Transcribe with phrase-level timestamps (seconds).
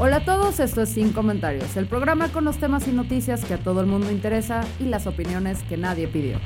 [0.00, 3.54] Hola a todos, esto es Sin Comentarios, el programa con los temas y noticias que
[3.54, 6.38] a todo el mundo interesa y las opiniones que nadie pidió.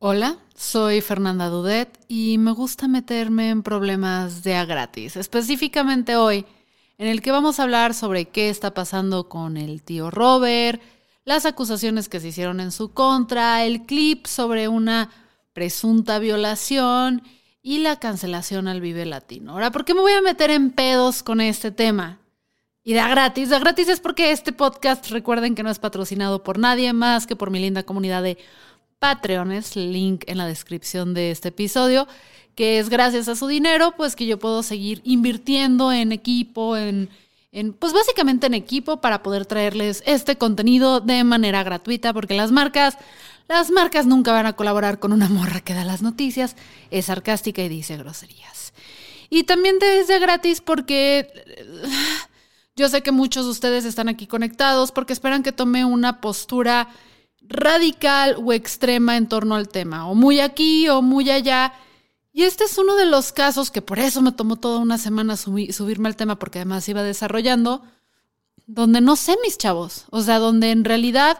[0.00, 6.44] Hola, soy Fernanda Dudet y me gusta meterme en problemas de a gratis, específicamente hoy,
[6.98, 10.82] en el que vamos a hablar sobre qué está pasando con el tío Robert,
[11.24, 15.10] las acusaciones que se hicieron en su contra, el clip sobre una
[15.52, 17.22] presunta violación
[17.62, 19.52] y la cancelación al Vive Latino.
[19.52, 22.18] Ahora, ¿por qué me voy a meter en pedos con este tema?
[22.82, 26.58] Y da gratis, da gratis es porque este podcast, recuerden que no es patrocinado por
[26.58, 28.38] nadie más que por mi linda comunidad de
[28.98, 32.08] Patreones, link en la descripción de este episodio,
[32.54, 37.08] que es gracias a su dinero, pues que yo puedo seguir invirtiendo en equipo, en,
[37.52, 42.50] en, pues básicamente en equipo para poder traerles este contenido de manera gratuita, porque las
[42.50, 42.98] marcas,
[43.46, 46.56] las marcas nunca van a colaborar con una morra que da las noticias,
[46.90, 48.72] es sarcástica y dice groserías.
[49.30, 51.30] Y también desde gratis porque
[52.76, 56.88] yo sé que muchos de ustedes están aquí conectados porque esperan que tome una postura
[57.48, 61.72] radical o extrema en torno al tema, o muy aquí o muy allá.
[62.32, 65.36] Y este es uno de los casos que por eso me tomó toda una semana
[65.36, 67.82] subirme al tema, porque además iba desarrollando,
[68.66, 71.38] donde no sé, mis chavos, o sea, donde en realidad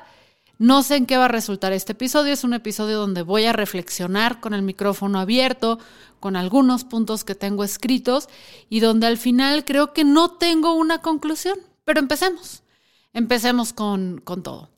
[0.58, 2.32] no sé en qué va a resultar este episodio.
[2.32, 5.78] Es un episodio donde voy a reflexionar con el micrófono abierto,
[6.18, 8.28] con algunos puntos que tengo escritos
[8.68, 11.58] y donde al final creo que no tengo una conclusión.
[11.84, 12.64] Pero empecemos.
[13.12, 14.70] Empecemos con, con todo.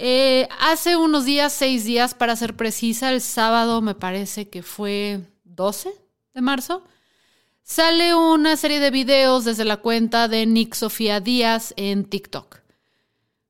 [0.00, 5.22] Eh, hace unos días, seis días para ser precisa, el sábado me parece que fue
[5.42, 5.92] 12
[6.34, 6.84] de marzo,
[7.64, 12.60] sale una serie de videos desde la cuenta de Nick Sofía Díaz en TikTok.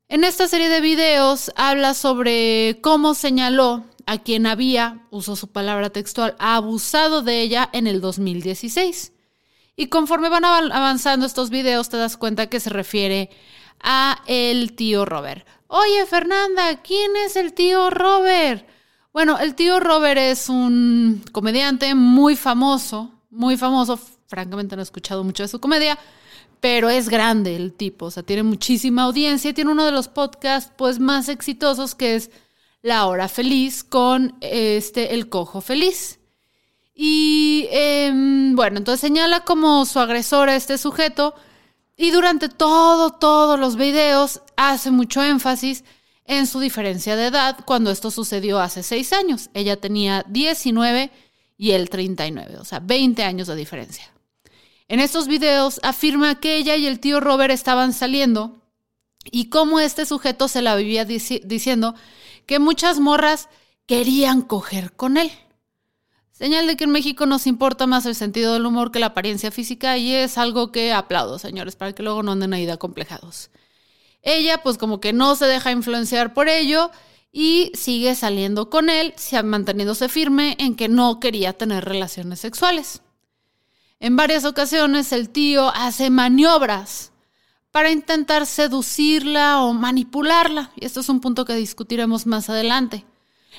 [0.09, 5.91] En esta serie de videos habla sobre cómo señaló a quien había, usó su palabra
[5.91, 9.13] textual, abusado de ella en el 2016.
[9.77, 13.29] Y conforme van avanzando estos videos te das cuenta que se refiere
[13.81, 15.47] a el tío Robert.
[15.71, 18.67] Oye, Fernanda, ¿quién es el tío Robert?
[19.13, 24.01] Bueno, el tío Robert es un comediante muy famoso, muy famoso.
[24.29, 25.99] Francamente no he escuchado mucho de su comedia,
[26.61, 30.73] pero es grande el tipo, o sea, tiene muchísima audiencia, tiene uno de los podcasts
[30.75, 32.31] pues más exitosos que es
[32.81, 36.19] La Hora Feliz con este El Cojo Feliz.
[36.95, 41.35] Y em, bueno, entonces señala como su agresor a este sujeto
[42.01, 45.83] y durante todo, todos los videos hace mucho énfasis
[46.25, 49.51] en su diferencia de edad cuando esto sucedió hace seis años.
[49.53, 51.11] Ella tenía 19
[51.57, 54.13] y él 39, o sea, 20 años de diferencia.
[54.87, 58.63] En estos videos afirma que ella y el tío Robert estaban saliendo
[59.25, 61.97] y cómo este sujeto se la vivía diciendo
[62.47, 63.49] que muchas morras
[63.87, 65.33] querían coger con él.
[66.39, 69.51] Señal de que en México nos importa más el sentido del humor que la apariencia
[69.51, 73.51] física y es algo que aplaudo, señores, para que luego no anden ahí de acomplejados.
[74.23, 76.93] Ella pues como que no se deja influenciar por ello
[77.33, 83.03] y sigue saliendo con él, manteniéndose firme en que no quería tener relaciones sexuales.
[83.99, 87.11] En varias ocasiones el tío hace maniobras
[87.73, 93.05] para intentar seducirla o manipularla, y esto es un punto que discutiremos más adelante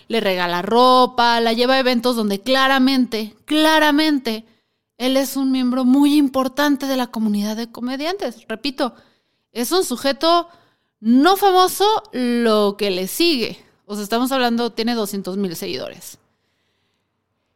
[0.07, 4.45] le regala ropa, la lleva a eventos donde claramente, claramente,
[4.97, 8.47] él es un miembro muy importante de la comunidad de comediantes.
[8.47, 8.93] Repito,
[9.51, 10.49] es un sujeto
[10.99, 13.57] no famoso lo que le sigue.
[13.85, 16.19] O sea, estamos hablando, tiene 200 mil seguidores.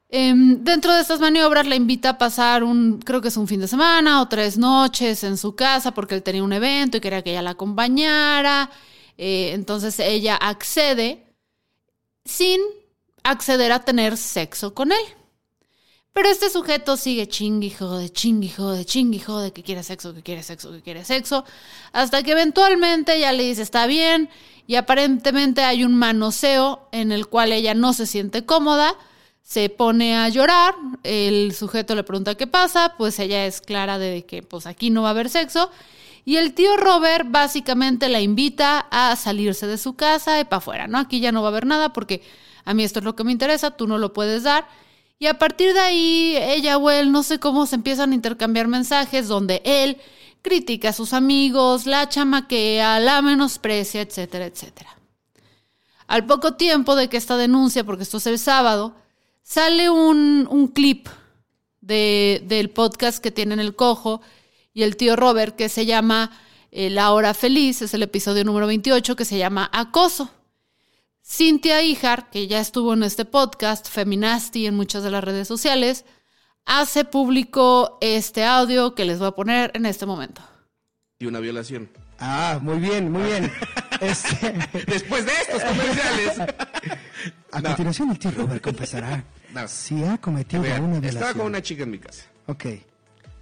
[0.10, 3.60] Em, dentro de estas maniobras la invita a pasar un, creo que es un fin
[3.60, 7.24] de semana o tres noches en su casa porque él tenía un evento y quería
[7.24, 8.70] que ella la acompañara.
[9.18, 11.33] Eh, entonces ella accede
[12.26, 12.60] sin
[13.24, 15.06] acceder a tener sexo con él.
[16.14, 20.44] Pero este sujeto sigue chingui, jode, chingui, jode, chingui, jode, que quiere sexo, que quiere
[20.44, 21.44] sexo, que quiere sexo,
[21.92, 24.30] hasta que eventualmente ya le dice está bien
[24.68, 28.96] y aparentemente hay un manoseo en el cual ella no se siente cómoda,
[29.42, 34.24] se pone a llorar, el sujeto le pregunta qué pasa, pues ella es clara de
[34.24, 35.72] que pues aquí no va a haber sexo.
[36.26, 40.88] Y el tío Robert básicamente la invita a salirse de su casa y para afuera,
[40.88, 40.98] ¿no?
[40.98, 42.22] Aquí ya no va a haber nada porque
[42.66, 44.68] a mí esto es lo que me interesa, tú no lo puedes dar.
[45.20, 48.68] Y a partir de ahí, ella o él, no sé cómo, se empiezan a intercambiar
[48.68, 49.98] mensajes donde él
[50.42, 54.98] critica a sus amigos, la chamaquea, la menosprecia, etcétera, etcétera.
[56.08, 58.96] Al poco tiempo de que esta denuncia, porque esto es el sábado,
[59.42, 61.08] sale un, un clip
[61.82, 64.22] de, del podcast que tienen el cojo
[64.74, 66.32] y el tío Robert que se llama
[66.72, 70.32] eh, La Hora Feliz, es el episodio número 28 que se llama Acoso.
[71.26, 76.04] Cintia Ijar, que ya estuvo en este podcast, Feminasti en muchas de las redes sociales,
[76.66, 80.42] hace público este audio que les voy a poner en este momento.
[81.20, 81.90] Y una violación.
[82.20, 83.52] Ah, muy bien, muy bien.
[84.02, 84.52] Este,
[84.88, 86.40] Después de estos comerciales.
[87.54, 87.70] A No.
[87.70, 89.24] continuación, el tío Robert confesará
[89.54, 89.66] No.
[89.70, 91.24] si ha cometido Vean, una violación.
[91.24, 92.26] estaba con una chica en mi casa.
[92.48, 92.66] Ok.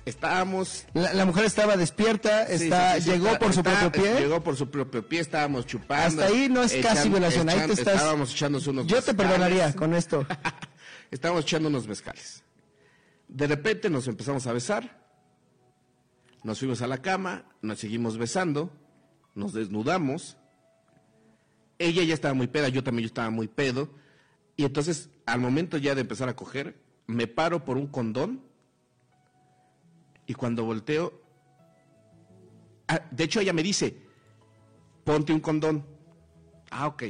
[0.06, 0.86] Estábamos.
[0.94, 4.02] La, la mujer estaba despierta, está, sí, sí, sí, llegó está- por su está- propio
[4.04, 4.20] pie.
[4.20, 6.24] Llegó por su propio pie, estábamos chupando.
[6.24, 9.74] Hasta ahí no es casi violación, ahí te estás- Estábamos echándose unos Yo te perdonaría
[9.74, 10.26] con esto.
[11.12, 12.44] Estábamos echando unos mezcales.
[13.28, 15.00] De repente nos empezamos a besar.
[16.44, 18.72] Nos fuimos a la cama, nos seguimos besando,
[19.36, 20.38] nos desnudamos.
[21.78, 23.90] Ella ya estaba muy peda, yo también yo estaba muy pedo.
[24.56, 28.44] Y entonces, al momento ya de empezar a coger, me paro por un condón.
[30.32, 31.12] Y cuando volteo,
[32.88, 33.98] ah, de hecho ella me dice,
[35.04, 35.86] ponte un condón.
[36.70, 37.04] Ah, ok.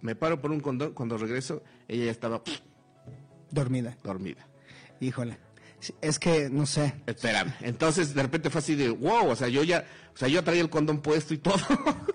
[0.00, 2.42] Me paro por un condón, cuando regreso, ella ya estaba
[3.52, 3.96] Dormida.
[4.02, 4.48] dormida.
[4.98, 5.38] Híjole.
[6.00, 6.92] Es que, no sé.
[7.06, 7.54] Espérame.
[7.60, 10.62] Entonces, de repente fue así de, wow, o sea, yo ya, o sea, yo traía
[10.62, 11.54] el condón puesto y todo.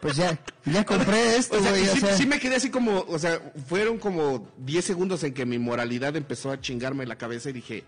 [0.00, 3.18] Pues ya, ya compré esto, o sea, sí, sea, sí me quedé así como, o
[3.20, 7.52] sea, fueron como 10 segundos en que mi moralidad empezó a chingarme la cabeza y
[7.52, 7.84] dije,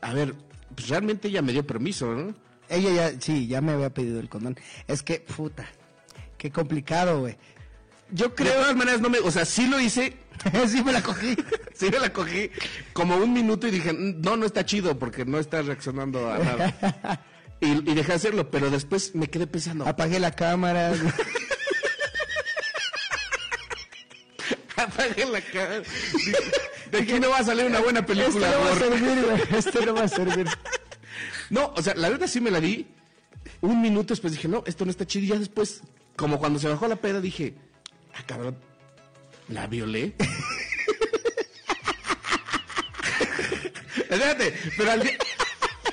[0.00, 0.34] a ver,
[0.74, 2.34] pues realmente ella me dio permiso, ¿no?
[2.68, 4.56] Ella ya, sí, ya me había pedido el condón.
[4.88, 5.66] Es que, puta,
[6.38, 7.36] qué complicado, güey.
[8.10, 8.52] Yo De creo...
[8.54, 10.14] todas maneras, no me, o sea, sí lo hice,
[10.68, 11.36] sí me la cogí.
[11.74, 12.50] sí me la cogí
[12.92, 16.38] como un minuto y dije, "Mm, no, no está chido porque no está reaccionando a
[16.38, 17.24] nada.
[17.60, 20.92] Y, y dejé de hacerlo, pero después me quedé pensando, Apagué la cámara.
[24.76, 25.82] apagué la cara.
[26.96, 28.50] De aquí no va a salir una buena Esto película.
[28.50, 29.42] no va a servir, güey.
[29.58, 30.46] Esto no va a servir.
[31.50, 32.86] No, o sea, la verdad sí me la di.
[33.60, 35.24] Un minuto después dije, no, esto no está chido.
[35.24, 35.82] Y ya después,
[36.16, 37.54] como cuando se bajó la peda, dije,
[38.14, 38.56] ah, cabrón,
[39.48, 40.14] la violé.
[43.96, 45.18] Espérate, pero al día-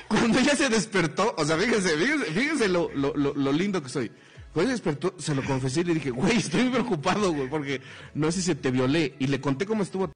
[0.08, 3.88] cuando ella se despertó, o sea, fíjense, fíjense, fíjense lo, lo, lo, lo lindo que
[3.88, 4.10] soy.
[4.52, 7.80] Cuando ella despertó, se lo confesé y le dije, güey, estoy preocupado, güey, porque
[8.14, 9.14] no sé si te violé.
[9.18, 10.12] Y le conté cómo estuvo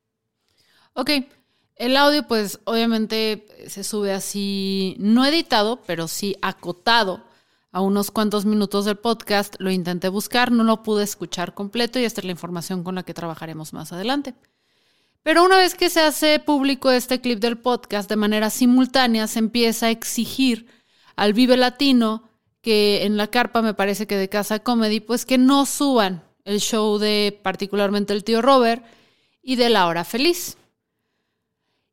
[0.98, 1.10] Ok,
[1.74, 7.22] el audio pues obviamente se sube así, no editado, pero sí acotado
[7.70, 9.56] a unos cuantos minutos del podcast.
[9.58, 13.02] Lo intenté buscar, no lo pude escuchar completo y esta es la información con la
[13.02, 14.34] que trabajaremos más adelante.
[15.22, 19.40] Pero una vez que se hace público este clip del podcast de manera simultánea, se
[19.40, 20.66] empieza a exigir
[21.14, 22.30] al Vive Latino,
[22.62, 26.60] que en la carpa me parece que de Casa Comedy, pues que no suban el
[26.60, 28.82] show de particularmente el tío Robert
[29.42, 30.56] y de La Hora Feliz.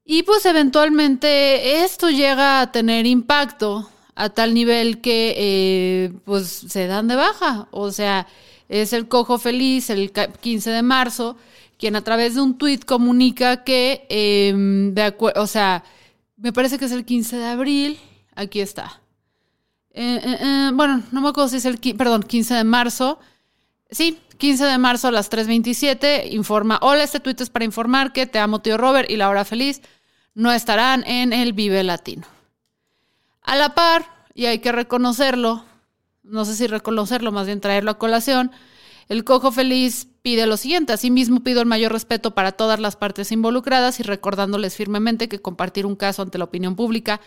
[0.05, 6.87] Y pues eventualmente esto llega a tener impacto a tal nivel que eh, pues se
[6.87, 7.67] dan de baja.
[7.71, 8.27] O sea,
[8.69, 11.37] es el cojo feliz el ca- 15 de marzo
[11.77, 15.83] quien a través de un tuit comunica que, eh, de o sea,
[16.37, 17.99] me parece que es el 15 de abril,
[18.35, 19.01] aquí está.
[19.91, 23.19] Eh, eh, bueno, no me acuerdo si es el, perdón, 15 de marzo.
[23.91, 28.25] Sí, 15 de marzo a las 3.27 informa, hola, este tuit es para informar que
[28.25, 29.81] Te amo tío Robert y La Hora Feliz
[30.33, 32.25] no estarán en el Vive Latino.
[33.41, 35.63] A la par, y hay que reconocerlo,
[36.23, 38.51] no sé si reconocerlo, más bien traerlo a colación,
[39.09, 43.31] el Cojo Feliz pide lo siguiente, asimismo pido el mayor respeto para todas las partes
[43.31, 47.19] involucradas y recordándoles firmemente que compartir un caso ante la opinión pública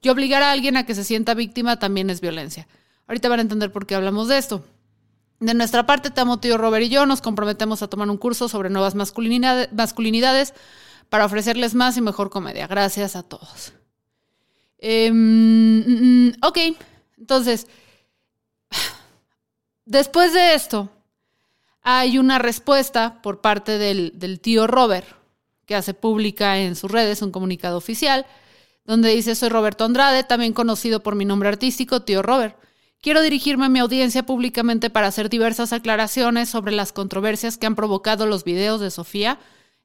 [0.00, 2.66] y obligar a alguien a que se sienta víctima también es violencia.
[3.06, 4.64] Ahorita van a entender por qué hablamos de esto.
[5.40, 8.48] De nuestra parte, te amo tío Robert y yo nos comprometemos a tomar un curso
[8.48, 10.52] sobre nuevas masculinidad- masculinidades
[11.08, 12.66] para ofrecerles más y mejor comedia.
[12.66, 13.72] Gracias a todos.
[14.78, 15.14] Em,
[16.28, 16.58] mm, ok,
[17.18, 17.66] entonces,
[19.84, 20.90] después de esto,
[21.82, 25.06] hay una respuesta por parte del, del tío Robert,
[25.66, 28.26] que hace pública en sus redes un comunicado oficial,
[28.84, 32.56] donde dice, soy Roberto Andrade, también conocido por mi nombre artístico, tío Robert.
[33.00, 37.76] Quiero dirigirme a mi audiencia públicamente para hacer diversas aclaraciones sobre las controversias que han
[37.76, 39.38] provocado los videos de Sofía,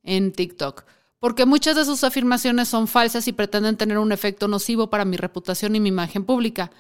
[0.04, 0.84] en TikTok,
[1.20, 5.18] porque muchas de sus afirmaciones son falsas y pretenden tener un efecto nocivo para mi
[5.18, 6.72] reputación y mi imagen pública.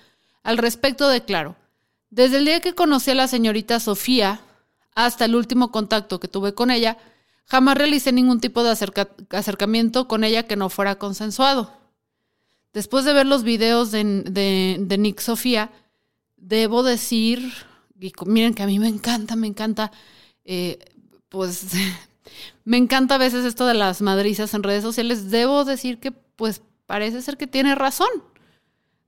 [0.44, 1.56] Al respecto declaro,
[2.10, 4.42] desde el día que conocí a la señorita Sofía
[4.94, 6.98] hasta el último contacto que tuve con ella,
[7.46, 8.78] jamás realicé ningún tipo de
[9.30, 11.74] acercamiento con ella que no fuera consensuado.
[12.74, 14.04] Después de ver los videos de,
[15.00, 15.72] Nick Sofía,
[16.44, 17.54] debo decir,
[18.00, 19.92] y miren que a mí me encanta, me encanta,
[20.44, 20.80] eh,
[21.30, 21.68] pues
[22.66, 26.62] me encanta a veces esto de las madrizas en redes sociales, debo decir que pues
[26.86, 28.10] parece ser que tiene razón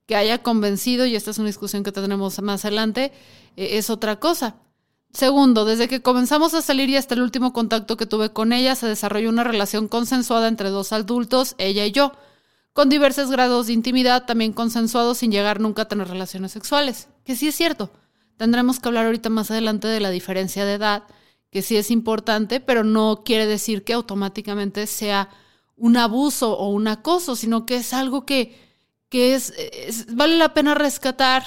[0.05, 3.11] que haya convencido, y esta es una discusión que tendremos más adelante,
[3.57, 4.55] eh, es otra cosa.
[5.11, 8.75] Segundo, desde que comenzamos a salir y hasta el último contacto que tuve con ella,
[8.75, 12.11] se desarrolló una relación consensuada entre dos adultos, ella y yo,
[12.73, 17.07] con diversos grados de intimidad, también consensuados sin llegar nunca a tener relaciones sexuales.
[17.25, 17.91] Que sí es cierto.
[18.37, 21.03] Tendremos que hablar ahorita más adelante de la diferencia de edad,
[21.49, 25.29] que sí es importante, pero no quiere decir que automáticamente sea
[25.75, 28.63] un abuso o un acoso, sino que es algo que
[29.09, 29.53] que es,
[30.13, 31.43] vale la pena rescatar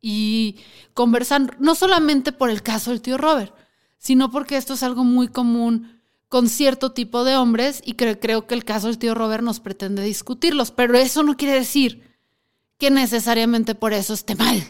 [0.00, 0.56] y
[0.94, 3.54] conversar, no solamente por el caso del tío Robert,
[3.98, 8.54] sino porque esto es algo muy común con cierto tipo de hombres y creo que
[8.54, 12.16] el caso del tío Robert nos pretende discutirlos, pero eso no quiere decir
[12.78, 14.62] que necesariamente por eso esté mal.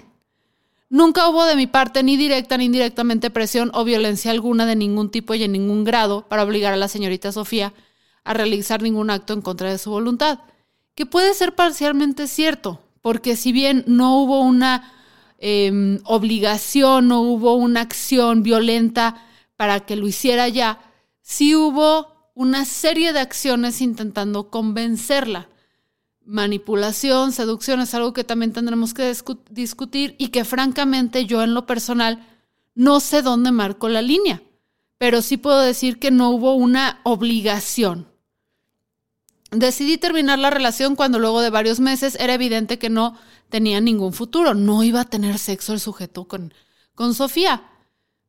[0.92, 5.10] Nunca hubo de mi parte ni directa ni indirectamente presión o violencia alguna de ningún
[5.10, 7.72] tipo y en ningún grado para obligar a la señorita Sofía
[8.24, 10.40] a realizar ningún acto en contra de su voluntad
[10.94, 14.92] que puede ser parcialmente cierto, porque si bien no hubo una
[15.38, 19.24] em, obligación, no hubo una acción violenta
[19.56, 20.78] para que lo hiciera ya,
[21.22, 25.48] sí hubo una serie de acciones intentando convencerla.
[26.24, 29.12] Manipulación, seducción es algo que también tendremos que
[29.50, 32.26] discutir y que francamente yo en lo personal
[32.74, 34.42] no sé dónde marco la línea,
[34.98, 38.08] pero sí puedo decir que no hubo una obligación.
[39.50, 43.18] Decidí terminar la relación cuando luego de varios meses era evidente que no
[43.50, 46.54] tenía ningún futuro, no iba a tener sexo el sujeto con,
[46.94, 47.68] con Sofía.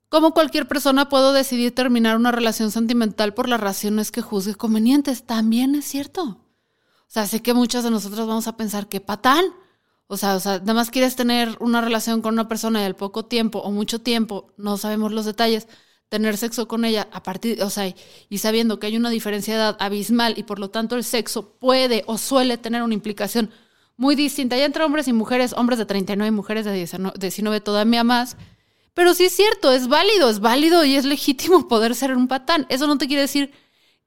[0.09, 5.23] Como cualquier persona puedo decidir terminar una relación sentimental por las razones que juzgue convenientes,
[5.23, 6.42] también es cierto.
[7.13, 9.45] Sea, sé que muchas de nosotros vamos a pensar que patán.
[10.07, 12.95] O sea, o sea, nada más quieres tener una relación con una persona y al
[12.95, 15.67] poco tiempo o mucho tiempo, no sabemos los detalles,
[16.09, 17.93] tener sexo con ella a partir, o sea,
[18.29, 21.51] y sabiendo que hay una diferencia de edad abismal y por lo tanto el sexo
[21.59, 23.51] puede o suele tener una implicación
[23.95, 28.03] muy distinta, ya entre hombres y mujeres, hombres de 39 y mujeres de 19, todavía
[28.03, 28.37] más.
[28.95, 32.65] Pero sí es cierto, es válido, es válido y es legítimo poder ser un patán.
[32.69, 33.51] Eso no te quiere decir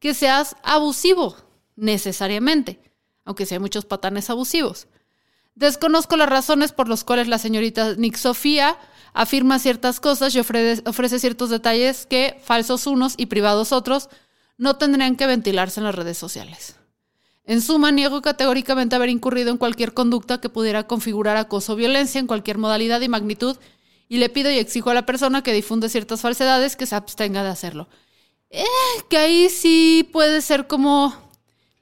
[0.01, 1.37] que seas abusivo,
[1.77, 2.81] necesariamente,
[3.27, 4.87] aunque sí hay muchos patanes abusivos.
[5.55, 8.79] Desconozco las razones por las cuales la señorita Nick Sofía
[9.13, 14.09] afirma ciertas cosas y ofrece, ciertos detalles que, falsos unos y privados otros,
[14.59, 16.77] no tendrían que ventilarse en las redes sociales.
[17.45, 22.19] En suma, niego categóricamente haber incurrido en cualquier conducta que pudiera configurar acoso o violencia
[22.19, 23.57] en cualquier modalidad y magnitud,
[24.09, 27.43] y le pido y exijo a la persona que difunde ciertas falsedades que se abstenga
[27.43, 27.89] de hacerlo.
[28.51, 28.65] Eh,
[29.09, 31.26] que ahí sí puede ser como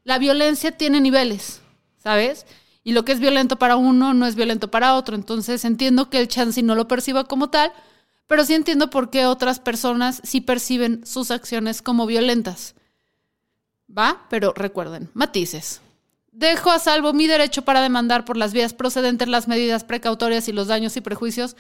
[0.04, 1.61] la violencia tiene niveles,
[2.02, 2.46] ¿sabes?
[2.84, 5.16] y lo que es violento para uno no es violento para otro.
[5.16, 7.73] Entonces entiendo que el Chansey no lo perciba como tal,
[8.26, 12.75] pero sí entiendo por qué otras personas sí perciben sus acciones como violentas.
[13.90, 14.26] ¿Va?
[14.28, 15.80] Pero recuerden, matices.
[16.30, 20.52] Dejo a salvo mi derecho para demandar por las vías procedentes las medidas precautorias y
[20.52, 21.56] los daños y prejuicios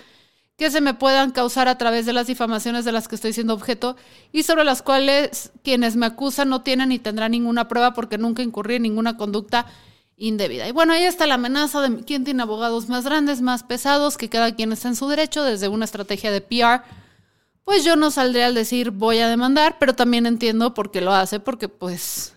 [0.56, 3.54] que se me puedan causar a través de las difamaciones de las que estoy siendo
[3.54, 3.96] objeto
[4.32, 8.42] y sobre las cuales quienes me acusan no tienen ni tendrán ninguna prueba porque nunca
[8.42, 9.66] incurrí en ninguna conducta
[10.16, 10.68] indebida.
[10.68, 14.28] Y bueno, ahí está la amenaza de quién tiene abogados más grandes, más pesados, que
[14.28, 16.84] cada quien está en su derecho desde una estrategia de PR.
[17.64, 21.12] Pues yo no saldré al decir voy a demandar, pero también entiendo por qué lo
[21.12, 22.34] hace, porque pues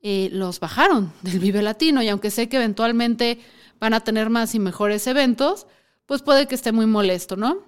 [0.00, 3.38] eh, los bajaron del Vive Latino y aunque sé que eventualmente
[3.78, 5.66] van a tener más y mejores eventos,
[6.06, 7.58] pues puede que esté muy molesto, ¿no?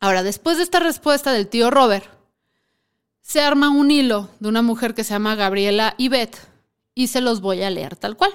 [0.00, 2.06] Ahora, después de esta respuesta del tío Robert,
[3.20, 6.36] se arma un hilo de una mujer que se llama Gabriela Ibet
[6.94, 8.32] y se los voy a leer tal cual.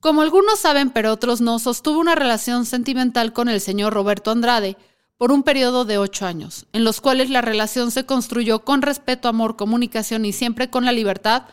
[0.00, 4.76] Como algunos saben, pero otros no, sostuvo una relación sentimental con el señor Roberto Andrade
[5.16, 9.28] por un periodo de ocho años, en los cuales la relación se construyó con respeto,
[9.28, 11.44] amor, comunicación y siempre con la libertad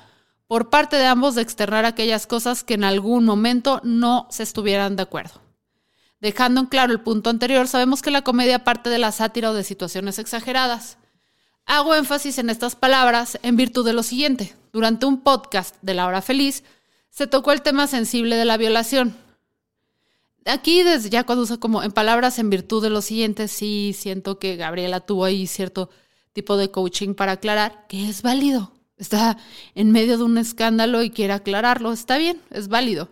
[0.47, 4.95] por parte de ambos de externar aquellas cosas que en algún momento no se estuvieran
[4.95, 5.42] de acuerdo.
[6.23, 9.53] Dejando en claro el punto anterior, sabemos que la comedia parte de la sátira o
[9.53, 10.97] de situaciones exageradas.
[11.65, 14.55] Hago énfasis en estas palabras en virtud de lo siguiente.
[14.71, 16.63] Durante un podcast de La Hora Feliz,
[17.09, 19.17] se tocó el tema sensible de la violación.
[20.45, 24.39] Aquí, desde ya cuando uso como en palabras en virtud de lo siguiente, sí siento
[24.39, 25.89] que Gabriela tuvo ahí cierto
[26.31, 28.71] tipo de coaching para aclarar que es válido.
[28.95, 29.37] Está
[29.75, 31.91] en medio de un escándalo y quiere aclararlo.
[31.91, 33.09] Está bien, es válido.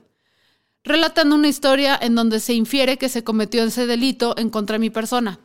[0.83, 4.79] Relatando una historia en donde se infiere que se cometió ese delito en contra de
[4.79, 5.39] mi persona.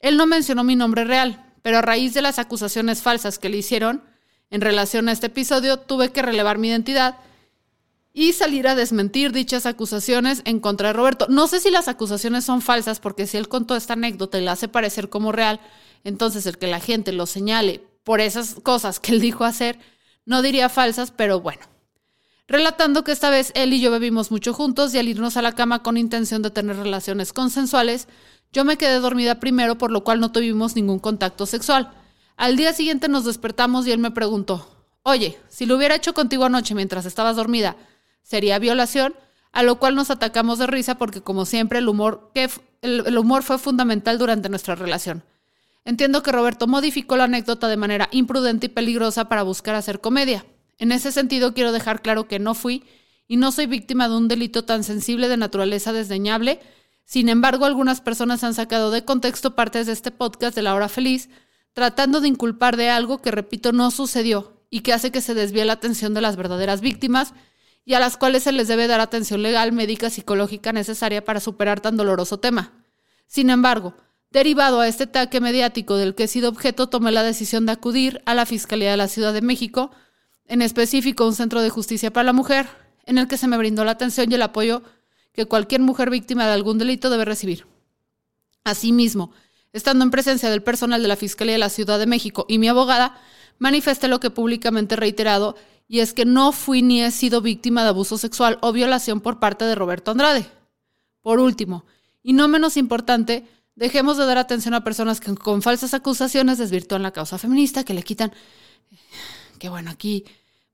[0.00, 3.56] Él no mencionó mi nombre real, pero a raíz de las acusaciones falsas que le
[3.56, 4.04] hicieron
[4.50, 7.18] en relación a este episodio, tuve que relevar mi identidad
[8.12, 11.26] y salir a desmentir dichas acusaciones en contra de Roberto.
[11.28, 14.52] No sé si las acusaciones son falsas, porque si él contó esta anécdota y la
[14.52, 15.60] hace parecer como real,
[16.04, 19.78] entonces el que la gente lo señale por esas cosas que él dijo hacer,
[20.24, 21.60] no diría falsas, pero bueno.
[22.48, 25.54] Relatando que esta vez él y yo bebimos mucho juntos y al irnos a la
[25.54, 28.08] cama con intención de tener relaciones consensuales,
[28.52, 31.92] yo me quedé dormida primero, por lo cual no tuvimos ningún contacto sexual.
[32.38, 34.66] Al día siguiente nos despertamos y él me preguntó,
[35.02, 37.76] oye, si lo hubiera hecho contigo anoche mientras estabas dormida,
[38.22, 39.14] sería violación,
[39.52, 42.48] a lo cual nos atacamos de risa porque como siempre el humor, que
[42.80, 45.22] el, humor fue fundamental durante nuestra relación.
[45.84, 50.46] Entiendo que Roberto modificó la anécdota de manera imprudente y peligrosa para buscar hacer comedia.
[50.78, 52.84] En ese sentido quiero dejar claro que no fui
[53.26, 56.60] y no soy víctima de un delito tan sensible de naturaleza desdeñable.
[57.04, 60.88] Sin embargo, algunas personas han sacado de contexto partes de este podcast de la hora
[60.88, 61.28] feliz,
[61.72, 65.64] tratando de inculpar de algo que, repito, no sucedió y que hace que se desvíe
[65.64, 67.34] la atención de las verdaderas víctimas
[67.84, 71.80] y a las cuales se les debe dar atención legal, médica, psicológica necesaria para superar
[71.80, 72.84] tan doloroso tema.
[73.26, 73.94] Sin embargo,
[74.30, 78.22] derivado a este ataque mediático del que he sido objeto, tomé la decisión de acudir
[78.26, 79.90] a la Fiscalía de la Ciudad de México,
[80.48, 82.66] en específico un centro de justicia para la mujer,
[83.06, 84.82] en el que se me brindó la atención y el apoyo
[85.32, 87.66] que cualquier mujer víctima de algún delito debe recibir.
[88.64, 89.32] Asimismo,
[89.72, 92.68] estando en presencia del personal de la Fiscalía de la Ciudad de México y mi
[92.68, 93.20] abogada,
[93.58, 97.82] manifesté lo que públicamente he reiterado y es que no fui ni he sido víctima
[97.82, 100.46] de abuso sexual o violación por parte de Roberto Andrade.
[101.22, 101.84] Por último,
[102.22, 107.02] y no menos importante, dejemos de dar atención a personas que con falsas acusaciones desvirtúan
[107.02, 108.32] la causa feminista, que le quitan,
[109.58, 110.24] que bueno, aquí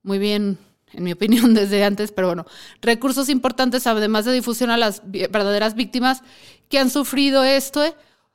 [0.05, 0.59] muy bien,
[0.93, 2.47] en mi opinión, desde antes, pero bueno,
[2.81, 6.23] recursos importantes además de difusión a las verdaderas víctimas
[6.69, 7.83] que han sufrido esto,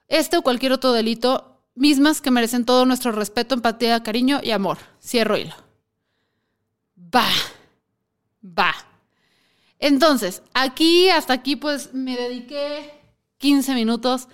[0.10, 4.80] este o cualquier otro delito, mismas que merecen todo nuestro respeto, empatía, cariño y amor.
[5.02, 5.56] Cierro hilo
[7.14, 7.28] va,
[8.44, 8.74] va.
[9.80, 12.92] Entonces, aquí, hasta aquí, pues me dediqué
[13.38, 14.28] 15 minutos,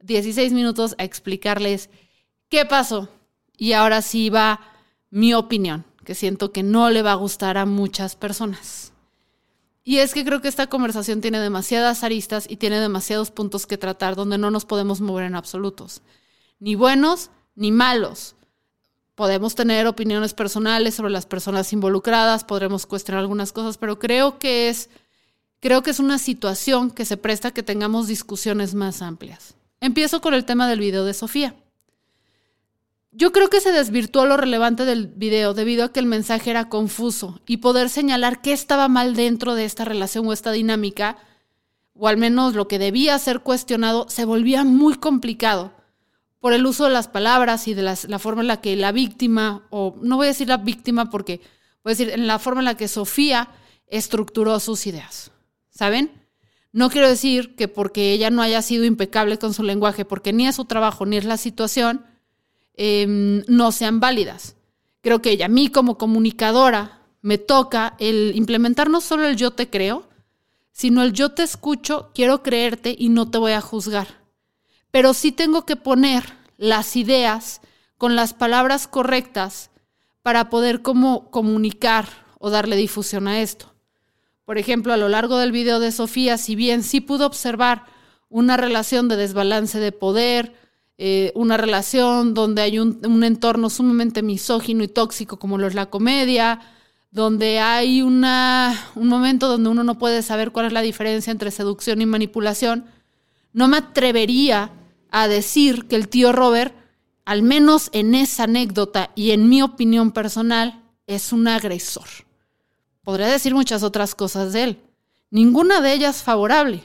[0.00, 1.90] 16 minutos a explicarles
[2.48, 3.08] qué pasó.
[3.56, 4.60] Y ahora sí va
[5.10, 8.94] mi opinión, que siento que no le va a gustar a muchas personas.
[9.84, 13.76] Y es que creo que esta conversación tiene demasiadas aristas y tiene demasiados puntos que
[13.76, 16.00] tratar donde no nos podemos mover en absolutos.
[16.58, 18.36] Ni buenos ni malos.
[19.14, 24.68] Podemos tener opiniones personales sobre las personas involucradas, podremos cuestionar algunas cosas, pero creo que
[24.68, 24.88] es,
[25.60, 29.54] creo que es una situación que se presta a que tengamos discusiones más amplias.
[29.80, 31.54] Empiezo con el tema del video de Sofía.
[33.18, 36.68] Yo creo que se desvirtuó lo relevante del video debido a que el mensaje era
[36.68, 41.16] confuso y poder señalar qué estaba mal dentro de esta relación o esta dinámica,
[41.94, 45.72] o al menos lo que debía ser cuestionado, se volvía muy complicado
[46.40, 49.66] por el uso de las palabras y de la forma en la que la víctima,
[49.70, 51.40] o no voy a decir la víctima porque
[51.82, 53.48] voy a decir en la forma en la que Sofía
[53.86, 55.30] estructuró sus ideas.
[55.70, 56.12] ¿Saben?
[56.70, 60.46] No quiero decir que porque ella no haya sido impecable con su lenguaje, porque ni
[60.46, 62.04] es su trabajo ni es la situación,
[62.76, 64.56] em, no sean válidas.
[65.00, 69.52] Creo que ella, a mí como comunicadora, me toca el implementar no solo el yo
[69.52, 70.08] te creo,
[70.72, 74.26] sino el yo te escucho, quiero creerte y no te voy a juzgar
[74.96, 76.24] pero sí tengo que poner
[76.56, 77.60] las ideas
[77.98, 79.70] con las palabras correctas
[80.22, 82.08] para poder como comunicar
[82.38, 83.74] o darle difusión a esto.
[84.46, 87.84] Por ejemplo, a lo largo del video de Sofía, si bien sí pudo observar
[88.30, 90.54] una relación de desbalance de poder,
[90.98, 95.86] eh, una relación donde hay un, entorno sumamente misógino y tóxico como lo es la
[95.86, 96.60] comedia,
[97.10, 101.50] donde hay una, un momento donde uno no puede saber cuál es la diferencia entre
[101.50, 102.86] seducción y manipulación,
[103.52, 104.70] no me atrevería
[105.10, 106.74] a decir que el tío Robert,
[107.24, 112.08] al menos en esa anécdota y en mi opinión personal, es un agresor.
[113.02, 114.80] Podría decir muchas otras cosas de él.
[115.30, 116.82] Ninguna de ellas favorable,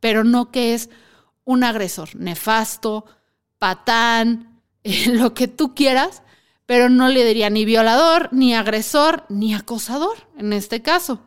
[0.00, 0.90] pero no que es
[1.44, 3.04] un agresor nefasto,
[3.62, 4.60] patán,
[5.06, 6.22] lo que tú quieras,
[6.66, 11.20] pero no le diría ni violador, ni agresor, ni acosador en este caso.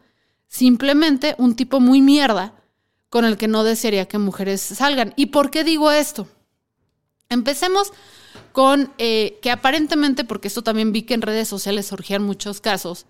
[0.45, 2.53] Simplemente un tipo muy mierda
[3.09, 5.13] con el que no desearía que mujeres salgan.
[5.15, 6.27] ¿Y por qué digo esto?
[7.29, 7.93] Empecemos
[8.51, 13.05] con eh, que aparentemente, porque esto también vi que en redes sociales surgían muchos casos,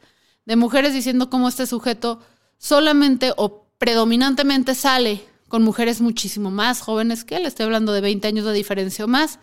[0.45, 2.19] de mujeres diciendo cómo este sujeto
[2.59, 8.27] solamente o predominantemente sale con mujeres muchísimo más jóvenes que él, estoy hablando de 20
[8.27, 9.39] años de diferencia o más,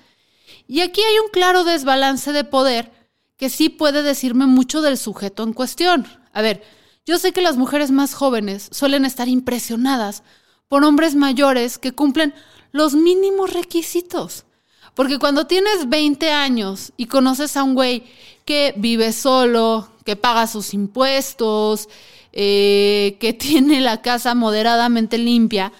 [0.68, 2.92] Y aquí hay un claro desbalance de poder
[3.38, 6.06] que sí puede decirme mucho del sujeto en cuestión.
[6.34, 6.62] A ver,
[7.06, 10.22] yo sé que las mujeres más jóvenes suelen estar impresionadas
[10.68, 12.34] por hombres mayores que cumplen
[12.72, 14.44] los mínimos requisitos.
[14.92, 18.04] Porque cuando tienes 20 años y conoces a un güey
[18.44, 21.88] que vive solo, que paga sus impuestos,
[22.34, 25.72] eh, que tiene la casa moderadamente limpia,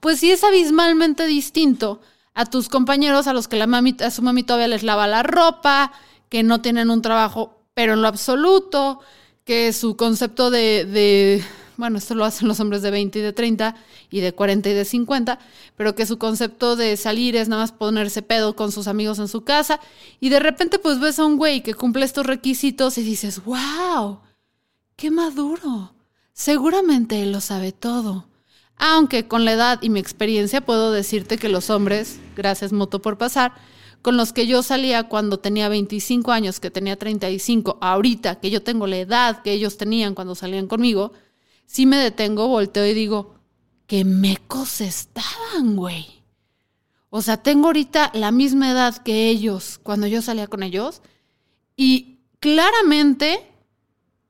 [0.00, 2.00] pues sí es abismalmente distinto
[2.34, 5.22] a tus compañeros a los que la mami, a su mami todavía les lava la
[5.22, 5.92] ropa,
[6.28, 9.00] que no tienen un trabajo, pero en lo absoluto,
[9.44, 11.44] que su concepto de, de
[11.80, 13.74] bueno, esto lo hacen los hombres de 20 y de 30
[14.10, 15.38] y de 40 y de 50,
[15.76, 19.28] pero que su concepto de salir es nada más ponerse pedo con sus amigos en
[19.28, 19.80] su casa
[20.20, 24.20] y de repente pues ves a un güey que cumple estos requisitos y dices, wow,
[24.94, 25.94] qué maduro,
[26.32, 28.29] seguramente él lo sabe todo.
[28.82, 33.18] Aunque con la edad y mi experiencia puedo decirte que los hombres, gracias Moto por
[33.18, 33.52] pasar,
[34.00, 38.62] con los que yo salía cuando tenía 25 años, que tenía 35, ahorita que yo
[38.62, 41.12] tengo la edad que ellos tenían cuando salían conmigo,
[41.66, 43.34] si me detengo, volteo y digo,
[43.86, 46.06] qué mecos estaban, güey.
[47.10, 51.02] O sea, tengo ahorita la misma edad que ellos cuando yo salía con ellos
[51.76, 53.46] y claramente,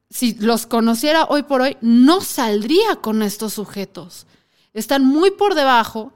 [0.09, 4.27] si los conociera hoy por hoy, no saldría con estos sujetos.
[4.73, 6.13] Están muy por debajo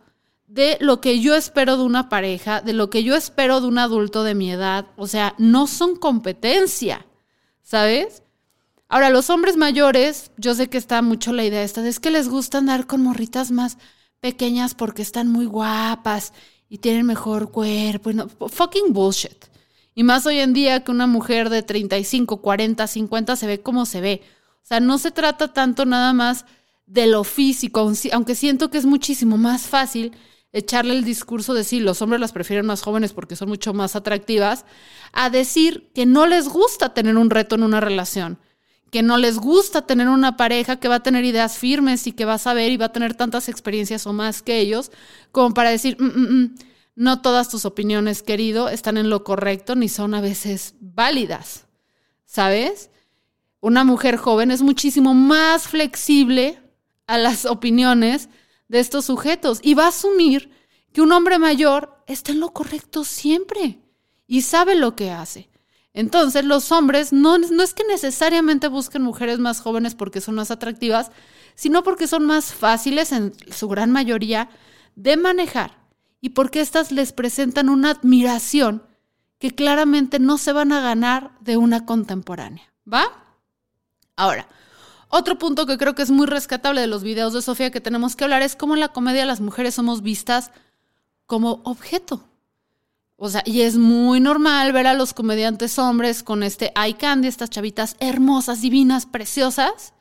[0.47, 3.79] de lo que yo espero de una pareja, de lo que yo espero de un
[3.79, 4.87] adulto de mi edad.
[4.97, 7.07] O sea, no son competencia,
[7.63, 8.23] ¿sabes?
[8.89, 12.29] Ahora, los hombres mayores, yo sé que está mucho la idea esta, es que les
[12.29, 13.79] gusta andar con morritas más
[14.21, 16.33] pequeñas porque están muy guapas
[16.69, 18.11] y tienen mejor cuerpo.
[18.49, 19.47] fucking bullshit.
[19.95, 23.87] Y más hoy en día que una mujer de 35, 40, 50 se ve como
[23.87, 24.23] se ve.
[24.63, 26.47] O sea, no se trata tanto nada más
[26.87, 30.13] de lo físico, aunque siento que es muchísimo más fácil
[30.53, 33.97] echarle el discurso de sí, los hombres las prefieren más jóvenes porque son mucho más
[33.97, 34.65] atractivas,
[35.13, 38.39] a decir que no les gusta tener un reto en una relación
[38.95, 42.25] que no les gusta tener una pareja que va a tener ideas firmes y que
[42.25, 44.93] va a saber y va a tener tantas experiencias o más que ellos,
[45.33, 46.55] como para decir, mm, mm, mm,
[46.95, 51.67] no todas tus opiniones, querido, están en lo correcto ni son a veces válidas,
[52.25, 52.93] ¿sabes?
[53.59, 56.63] Una mujer joven es muchísimo más flexible
[57.07, 58.29] a las opiniones
[58.69, 60.51] de estos sujetos y va a asumir
[60.93, 63.81] que un hombre mayor está en lo correcto siempre
[64.27, 65.51] y sabe lo que hace.
[65.93, 70.51] Entonces los hombres no, no es que necesariamente busquen mujeres más jóvenes porque son más
[70.51, 71.13] atractivas,
[71.55, 74.49] sino porque son más fáciles en su gran mayoría
[74.97, 75.79] de manejar
[76.21, 78.83] y porque éstas les presentan una admiración
[79.39, 82.73] que claramente no se van a ganar de una contemporánea.
[82.91, 83.05] ¿Va?
[84.17, 84.49] Ahora,
[85.15, 88.17] otro punto que creo que es muy rescatable de los videos de Sofía que tenemos
[88.17, 90.51] que hablar es cómo en la comedia las mujeres somos vistas
[91.27, 92.25] como objeto.
[93.17, 97.29] O sea, y es muy normal ver a los comediantes hombres con este eye candy,
[97.29, 99.95] estas chavitas hermosas, divinas, preciosas,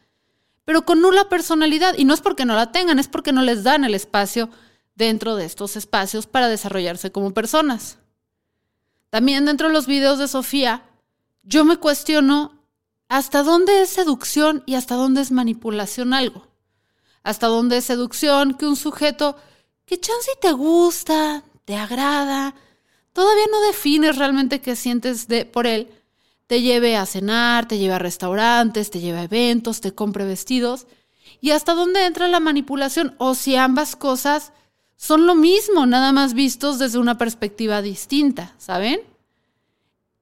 [0.65, 1.93] pero con nula personalidad.
[1.95, 4.49] Y no es porque no la tengan, es porque no les dan el espacio
[4.95, 7.99] dentro de estos espacios para desarrollarse como personas.
[9.12, 10.84] También dentro de los videos de Sofía,
[11.43, 12.62] yo me cuestiono
[13.13, 16.47] hasta dónde es seducción y hasta dónde es manipulación algo.
[17.21, 19.38] Hasta dónde es seducción que un sujeto
[19.86, 22.56] que chance te gusta, te agrada,
[23.13, 25.89] todavía no defines realmente qué sientes de, por él,
[26.47, 30.88] te lleve a cenar, te lleve a restaurantes, te lleve a eventos, te compre vestidos,
[31.39, 34.54] y hasta dónde entra la manipulación, o si ambas cosas
[34.95, 39.02] son lo mismo, nada más vistos desde una perspectiva distinta, ¿saben?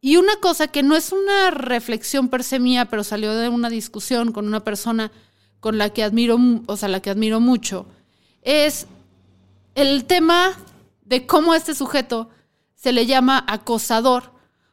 [0.01, 3.69] Y una cosa que no es una reflexión per se mía, pero salió de una
[3.69, 5.11] discusión con una persona
[5.59, 7.85] con la que admiro, o sea, la que admiro mucho,
[8.41, 8.87] es
[9.75, 10.57] el tema
[11.05, 12.29] de cómo este sujeto
[12.73, 14.31] se le llama acosador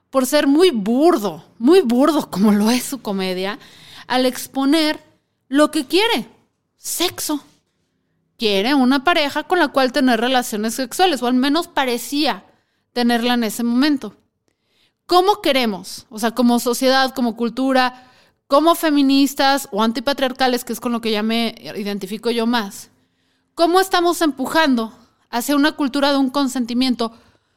[0.09, 3.59] por ser muy burdo, muy burdo como lo es su comedia,
[4.07, 4.99] al exponer
[5.49, 6.27] lo que quiere,
[6.79, 7.45] sexo.
[8.39, 12.45] Quiere una pareja con la cual tener relaciones sexuales, o al menos parecía
[12.95, 14.17] tenerla en ese momento.
[15.09, 16.05] ¿Cómo queremos?
[16.11, 18.13] O sea, como sociedad, como cultura,
[18.47, 22.91] como feministas o antipatriarcales, que es con lo que ya me identifico yo más.
[23.55, 24.93] ¿Cómo estamos empujando
[25.31, 27.13] hacia una cultura de un consentimiento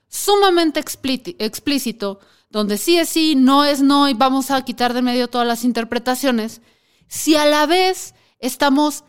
[0.07, 5.27] sumamente explícito, donde sí es sí, no es no y vamos a quitar de medio
[5.27, 6.61] todas las interpretaciones,
[7.09, 9.03] si a la vez estamos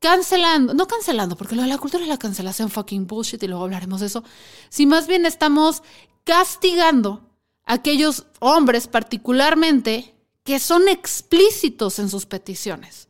[0.00, 3.64] cancelando, no cancelando, porque lo de la cultura es la cancelación fucking bullshit y luego
[3.64, 4.22] hablaremos de eso,
[4.68, 5.82] si más bien estamos
[6.24, 7.25] castigando
[7.66, 13.08] aquellos hombres particularmente que son explícitos en sus peticiones.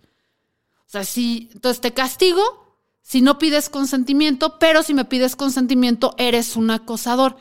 [0.86, 2.66] O sea, si entonces te castigo
[3.06, 7.36] si no pides consentimiento, pero si me pides consentimiento, eres un acosador.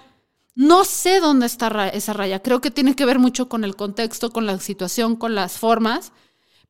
[0.54, 2.43] No sé dónde está esa raya.
[2.43, 6.12] Creo que tiene que ver mucho con el contexto, con la situación, con las formas.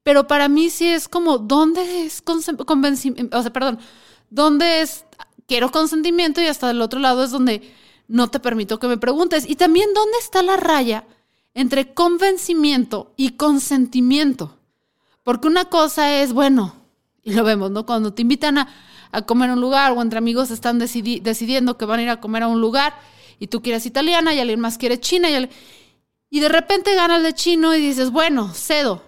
[0.01, 3.38] Pero para mí sí es como, ¿dónde es convencimiento?
[3.38, 3.79] O sea, perdón,
[4.29, 5.03] ¿dónde es
[5.45, 6.41] quiero consentimiento?
[6.41, 7.73] Y hasta del otro lado es donde
[8.08, 9.50] no te permito que me preguntes.
[9.50, 11.06] Y también, ¿dónde está la raya
[11.54, 14.58] entre convencimiento y consentimiento?
[15.24, 16.76] Porque una cosa es, bueno,
[17.24, 17.86] y lo vemos, ¿no?
[17.86, 18.70] Cuando te invitan a,
[19.26, 22.44] comer a un lugar o entre amigos están decidiendo que van a ir a comer
[22.44, 22.94] a un lugar
[23.39, 27.34] y tú quieres italiana y alguien más quiere china y, de repente gana el de
[27.34, 29.02] chino y dices, bueno, cedo.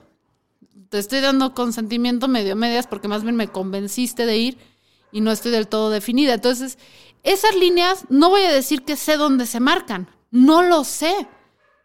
[0.90, 4.58] Te estoy dando consentimiento medio medias porque más bien me convenciste de ir
[5.12, 6.34] y no estoy del todo definida.
[6.34, 6.80] Entonces,
[7.24, 11.28] esas líneas no voy a decir que sé dónde se marcan, no lo sé.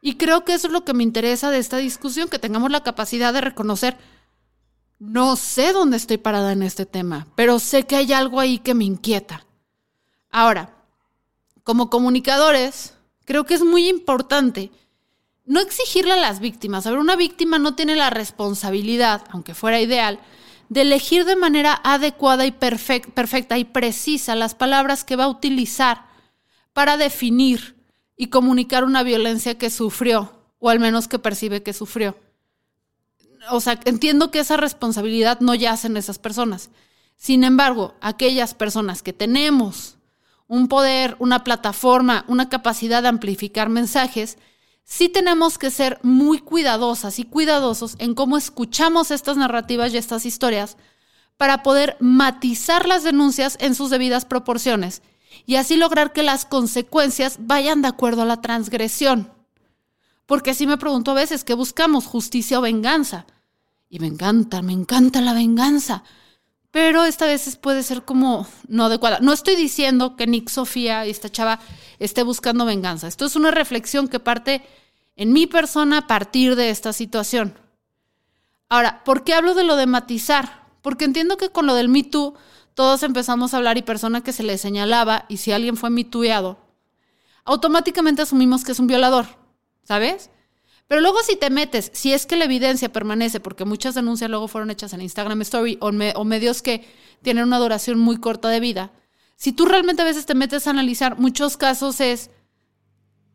[0.01, 2.83] Y creo que eso es lo que me interesa de esta discusión, que tengamos la
[2.83, 3.97] capacidad de reconocer,
[4.99, 8.75] no sé dónde estoy parada en este tema, pero sé que hay algo ahí que
[8.75, 9.47] me inquieta.
[10.31, 10.77] Ahora,
[11.65, 14.71] como comunicadores, creo que es muy importante
[15.45, 16.87] no exigirle a las víctimas.
[16.87, 20.21] A ver, una víctima no tiene la responsabilidad, aunque fuera ideal,
[20.69, 26.07] de elegir de manera adecuada y perfecta y precisa las palabras que va a utilizar
[26.73, 27.77] para definir
[28.17, 32.17] y comunicar una violencia que sufrió, o al menos que percibe que sufrió.
[33.51, 36.71] O sea, entiendo que esa responsabilidad no yace en esas personas.
[37.17, 39.99] Sin embargo, aquellas personas que tenemos
[40.49, 44.39] un poder, una plataforma, una capacidad de amplificar mensajes,
[44.85, 50.27] sí tenemos que ser muy cuidadosas y cuidadosos en cómo escuchamos estas narrativas y estas
[50.27, 50.77] historias
[51.37, 55.03] para poder matizar las denuncias en sus debidas proporciones
[55.47, 59.33] y así lograr que las consecuencias vayan de acuerdo a la transgresión.
[60.27, 62.07] Porque si me pregunto a veces, ¿qué buscamos?
[62.07, 63.27] ¿Justicia o venganza?
[63.89, 66.05] Y me encanta, me encanta la venganza.
[66.71, 69.19] Pero esta vez puede ser como no adecuada.
[69.21, 71.61] No estoy diciendo que Nick Sofía y esta chava
[71.99, 73.09] esté buscando venganza.
[73.09, 74.63] Esto es una reflexión que parte
[75.17, 77.55] en mi persona a partir de esta situación.
[78.69, 80.67] Ahora, ¿por qué hablo de lo de matizar?
[80.81, 82.35] Porque entiendo que con lo del Me Too
[82.75, 86.59] todos empezamos a hablar y persona que se le señalaba y si alguien fue mitueado,
[87.45, 89.27] automáticamente asumimos que es un violador,
[89.85, 90.31] ¿sabes?
[90.89, 94.49] Pero luego si te metes, si es que la evidencia permanece, porque muchas denuncias luego
[94.49, 96.87] fueron hechas en Instagram Story o, o medios que
[97.23, 98.91] tienen una duración muy corta de vida,
[99.43, 102.31] si tú realmente a veces te metes a analizar, muchos casos es,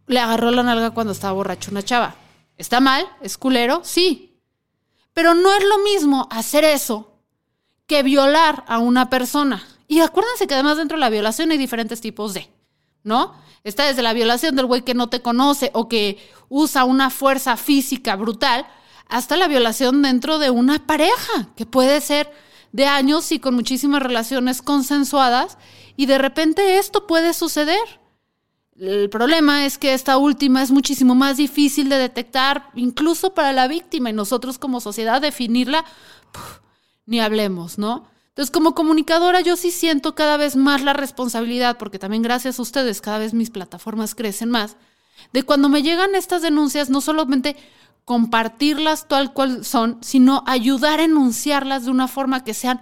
[0.06, 2.16] le agarró la nalga cuando estaba borracho una chava.
[2.58, 3.06] ¿Está mal?
[3.20, 3.82] ¿Es culero?
[3.84, 4.40] Sí.
[5.12, 7.12] Pero no es lo mismo hacer eso
[7.88, 9.68] que violar a una persona.
[9.90, 12.50] Y acuérdense que además dentro de la violación hay diferentes tipos de,
[13.04, 13.36] ¿no?
[13.66, 17.58] Está desde la violación del güey que no te conoce o que usa una fuerza
[17.58, 18.66] física brutal,
[19.10, 22.32] hasta la violación dentro de una pareja, que puede ser
[22.72, 25.58] de años y con muchísimas relaciones consensuadas,
[25.98, 28.00] y de repente esto puede suceder.
[28.80, 33.68] El problema es que esta última es muchísimo más difícil de detectar, incluso para la
[33.68, 35.84] víctima, y nosotros como sociedad definirla
[37.08, 38.08] ni hablemos, ¿no?
[38.30, 42.62] Entonces, como comunicadora, yo sí siento cada vez más la responsabilidad, porque también gracias a
[42.62, 44.78] ustedes cada vez mis plataformas crecen más,
[45.34, 47.56] de cuando me llegan estas denuncias, no solamente
[48.06, 52.80] compartirlas tal cual son, sino ayudar a enunciarlas de una forma que sean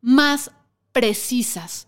[0.00, 0.50] más
[0.90, 1.86] precisas.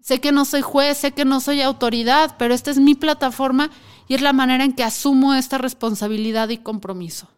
[0.00, 3.70] Sé que no soy juez, sé que no soy autoridad, pero esta es mi plataforma
[4.06, 7.28] y es la manera en que asumo esta responsabilidad y compromiso.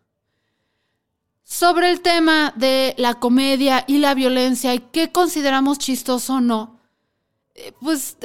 [1.42, 6.78] Sobre el tema de la comedia y la violencia y qué consideramos chistoso o no,
[7.54, 8.16] eh, pues,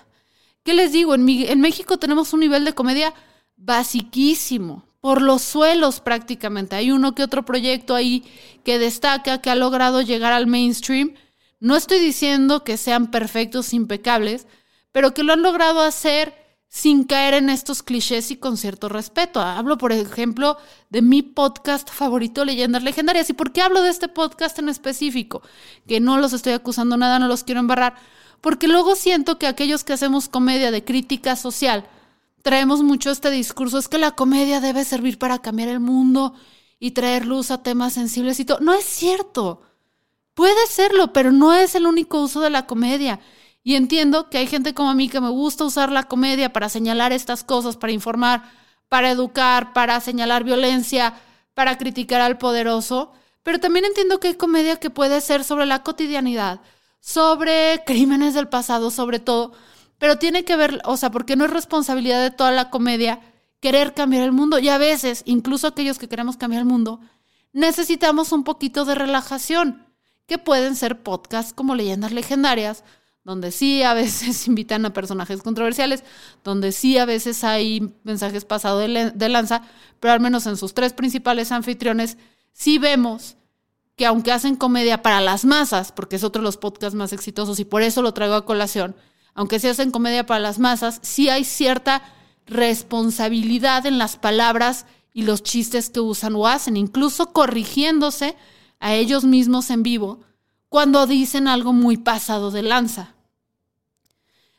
[0.62, 1.14] ¿qué les digo?
[1.14, 3.14] En, en México tenemos un nivel de comedia
[3.56, 6.76] basiquísimo, por los suelos prácticamente.
[6.76, 8.24] Hay uno que otro proyecto ahí
[8.64, 11.14] que destaca, que ha logrado llegar al mainstream.
[11.60, 14.46] No estoy diciendo que sean perfectos, impecables,
[14.92, 16.34] pero que lo han logrado hacer
[16.68, 19.40] sin caer en estos clichés y con cierto respeto.
[19.40, 20.58] Hablo, por ejemplo,
[20.90, 23.30] de mi podcast favorito, Leyendas Legendarias.
[23.30, 25.42] ¿Y por qué hablo de este podcast en específico?
[25.86, 27.96] Que no los estoy acusando nada, no los quiero embarrar,
[28.40, 31.88] porque luego siento que aquellos que hacemos comedia de crítica social,
[32.42, 36.34] traemos mucho este discurso, es que la comedia debe servir para cambiar el mundo
[36.78, 38.60] y traer luz a temas sensibles y todo.
[38.60, 39.62] No es cierto.
[40.38, 43.18] Puede serlo, pero no es el único uso de la comedia.
[43.64, 46.68] Y entiendo que hay gente como a mí que me gusta usar la comedia para
[46.68, 48.48] señalar estas cosas, para informar,
[48.88, 51.14] para educar, para señalar violencia,
[51.54, 53.10] para criticar al poderoso.
[53.42, 56.60] Pero también entiendo que hay comedia que puede ser sobre la cotidianidad,
[57.00, 59.54] sobre crímenes del pasado, sobre todo.
[59.98, 63.18] Pero tiene que ver, o sea, porque no es responsabilidad de toda la comedia
[63.58, 64.60] querer cambiar el mundo.
[64.60, 67.00] Y a veces, incluso aquellos que queremos cambiar el mundo,
[67.52, 69.87] necesitamos un poquito de relajación,
[70.28, 72.84] que pueden ser podcasts como leyendas legendarias,
[73.24, 76.04] donde sí a veces invitan a personajes controversiales,
[76.44, 79.62] donde sí a veces hay mensajes pasados de, lanza,
[79.98, 82.18] pero al menos en sus tres principales anfitriones
[82.52, 83.36] sí vemos
[83.96, 87.58] que aunque hacen comedia para las masas, porque es otro de los podcasts más exitosos
[87.58, 88.94] y por eso lo traigo a colación,
[89.34, 92.02] aunque se hacen comedia para las masas, sí hay cierta
[92.46, 98.36] responsabilidad en las palabras y los chistes que usan o hacen, incluso corrigiéndose
[98.80, 100.20] a ellos mismos en vivo
[100.68, 103.14] cuando dicen algo muy pasado de lanza.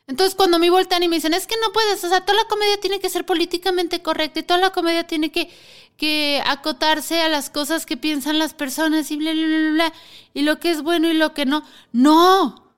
[0.07, 2.49] Entonces, cuando me voltean y me dicen, es que no puedes, o sea, toda la
[2.49, 5.51] comedia tiene que ser políticamente correcta y toda la comedia tiene que,
[5.97, 9.93] que acotarse a las cosas que piensan las personas y bla, bla, bla, bla,
[10.33, 11.63] y lo que es bueno y lo que no.
[11.91, 12.73] No,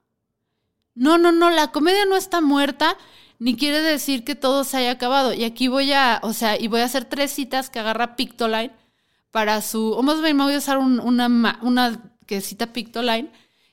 [0.94, 2.98] no, no, no, la comedia no está muerta,
[3.40, 5.34] ni quiere decir que todo se haya acabado.
[5.34, 8.74] Y aquí voy a, o sea, y voy a hacer tres citas que agarra Pictoline
[9.32, 13.32] para su, o más bien me voy a usar una, una que cita Pictoline,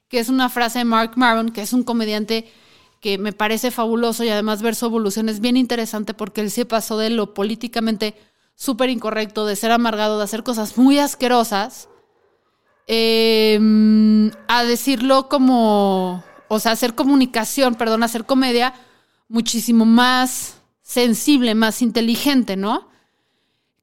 [0.09, 2.51] que es una frase de Mark Maron, que es un comediante
[3.01, 6.64] que me parece fabuloso y además ver su evolución es bien interesante porque él se
[6.64, 8.14] pasó de lo políticamente
[8.55, 11.88] súper incorrecto, de ser amargado, de hacer cosas muy asquerosas,
[12.88, 18.75] em, a decirlo como, o sea, hacer comunicación, perdón, hacer comedia
[19.29, 22.88] muchísimo más sensible, más inteligente, ¿no?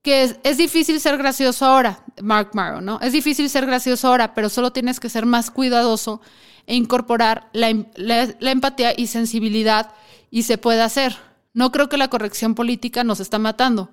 [0.05, 2.99] Que es, difícil ser gracioso ahora, Mark Marrow, ¿no?
[3.01, 6.21] Es difícil ser gracioso ahora, pero solo tienes que ser más cuidadoso
[6.67, 9.93] e incorporar em, la, empatía y sensibilidad
[10.29, 11.17] y se puede hacer.
[11.55, 13.89] No creo que la corrección política nos está matando.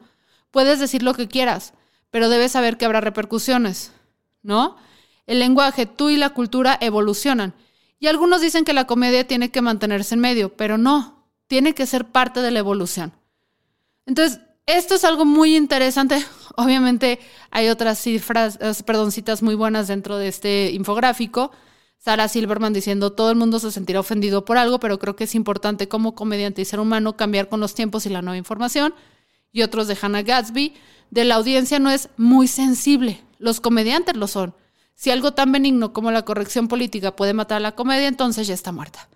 [0.51, 1.73] Puedes decir lo que quieras,
[2.11, 3.93] pero debes saber que habrá repercusiones,
[4.43, 4.77] ¿no?
[5.27, 7.55] El lenguaje, tú y la cultura evolucionan.
[7.99, 11.87] Y algunos dicen que la comedia tiene que mantenerse en medio, pero no, tiene que
[11.87, 13.15] ser parte de la evolución.
[14.05, 16.25] Entonces, esto es algo muy interesante.
[16.57, 17.19] Obviamente
[17.51, 21.51] hay otras cifras, eh, perdón, citas muy buenas dentro de este infográfico.
[21.99, 25.35] Sarah Silverman diciendo, todo el mundo se sentirá ofendido por algo, pero creo que es
[25.35, 28.95] importante como comediante y ser humano cambiar con los tiempos y la nueva información.
[29.53, 30.75] Y otros de Hannah Gatsby,
[31.11, 34.55] de la audiencia no es muy sensible, los comediantes lo son.
[34.95, 38.55] Si algo tan benigno como la corrección política puede matar a la comedia, entonces ya
[38.55, 39.09] está muerta.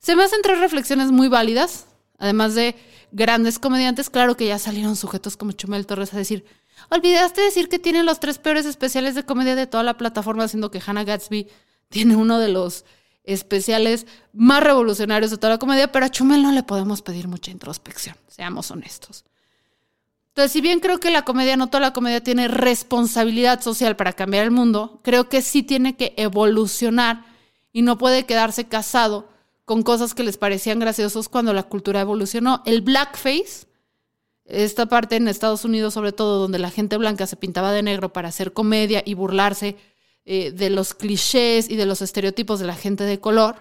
[0.00, 1.86] Se me hacen tres reflexiones muy válidas,
[2.18, 2.76] además de
[3.12, 6.44] grandes comediantes, claro que ya salieron sujetos como Chumel Torres a decir,
[6.90, 10.70] olvidaste decir que tienen los tres peores especiales de comedia de toda la plataforma, haciendo
[10.70, 11.48] que Hannah Gatsby
[11.88, 12.84] tiene uno de los
[13.24, 17.50] especiales más revolucionarios de toda la comedia, pero a Chumel no le podemos pedir mucha
[17.50, 19.24] introspección, seamos honestos.
[20.28, 24.12] Entonces, si bien creo que la comedia, no toda la comedia tiene responsabilidad social para
[24.14, 27.24] cambiar el mundo, creo que sí tiene que evolucionar
[27.72, 29.28] y no puede quedarse casado
[29.64, 32.62] con cosas que les parecían graciosos cuando la cultura evolucionó.
[32.66, 33.66] El blackface,
[34.44, 38.12] esta parte en Estados Unidos sobre todo, donde la gente blanca se pintaba de negro
[38.12, 39.76] para hacer comedia y burlarse
[40.26, 43.56] eh, de los clichés y de los estereotipos de la gente de color,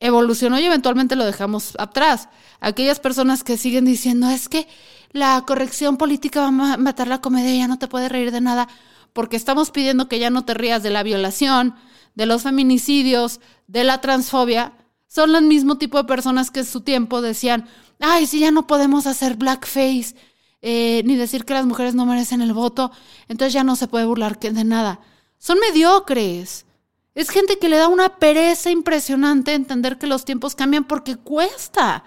[0.00, 2.28] evolucionó y eventualmente lo dejamos atrás.
[2.60, 4.66] Aquellas personas que siguen diciendo es que
[5.12, 8.68] la corrección política va a matar la comedia, ya no te puedes reír de nada,
[9.12, 11.74] porque estamos pidiendo que ya no te rías de la violación,
[12.14, 14.72] de los feminicidios, de la transfobia,
[15.06, 17.68] son el mismo tipo de personas que en su tiempo decían,
[18.00, 20.14] ay, si ya no podemos hacer blackface,
[20.62, 22.90] eh, ni decir que las mujeres no merecen el voto,
[23.28, 25.00] entonces ya no se puede burlar de nada.
[25.38, 26.66] Son mediocres.
[27.14, 32.04] Es gente que le da una pereza impresionante entender que los tiempos cambian porque cuesta.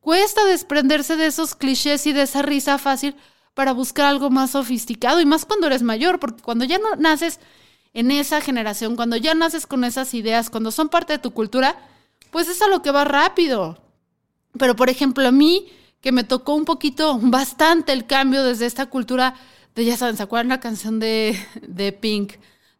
[0.00, 3.16] Cuesta desprenderse de esos clichés y de esa risa fácil
[3.54, 7.40] para buscar algo más sofisticado y más cuando eres mayor, porque cuando ya no naces
[7.94, 11.76] en esa generación, cuando ya naces con esas ideas, cuando son parte de tu cultura,
[12.30, 13.82] pues es a lo que va rápido.
[14.58, 15.66] Pero por ejemplo, a mí,
[16.00, 19.34] que me tocó un poquito, bastante el cambio desde esta cultura
[19.74, 22.34] de, ya saben, ¿se acuerdan la canción de, de Pink?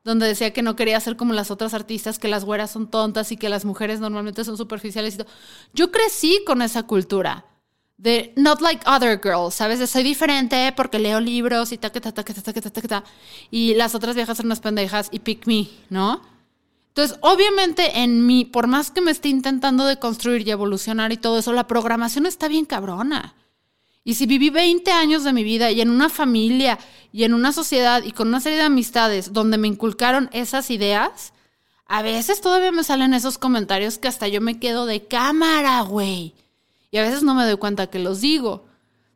[0.04, 3.30] donde decía que no quería ser como las otras artistas, que las güeras son tontas
[3.30, 5.28] y que las mujeres normalmente son superficiales y todo.
[5.74, 7.44] Yo crecí con esa cultura
[7.98, 9.80] de not like other girls, ¿sabes?
[9.80, 13.04] De soy diferente porque leo libros y ta, ta, ta, ta, ta, ta, ta, ta,
[13.50, 16.22] y las otras viejas son unas pendejas y pick me, ¿no?
[16.98, 21.16] Entonces, obviamente en mí, por más que me esté intentando de construir y evolucionar y
[21.16, 23.36] todo eso, la programación está bien cabrona.
[24.02, 26.76] Y si viví 20 años de mi vida y en una familia
[27.12, 31.34] y en una sociedad y con una serie de amistades donde me inculcaron esas ideas,
[31.86, 36.34] a veces todavía me salen esos comentarios que hasta yo me quedo de cámara, güey.
[36.90, 38.66] Y a veces no me doy cuenta que los digo.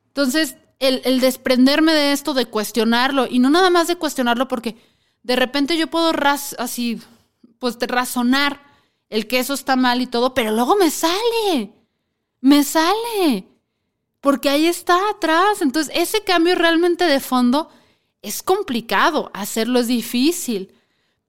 [0.07, 4.77] Entonces, el, desprenderme de esto, de cuestionarlo, y no nada más de cuestionarlo, porque
[5.25, 6.13] de repente yo puedo
[6.59, 7.01] así,
[7.63, 8.61] pues de razonar
[9.09, 11.73] el que eso está mal y todo, pero luego me sale.
[12.41, 13.47] Me sale
[14.21, 15.63] porque ahí está atrás.
[15.63, 17.69] Entonces, ese cambio realmente de fondo
[18.21, 20.75] es complicado, hacerlo es difícil.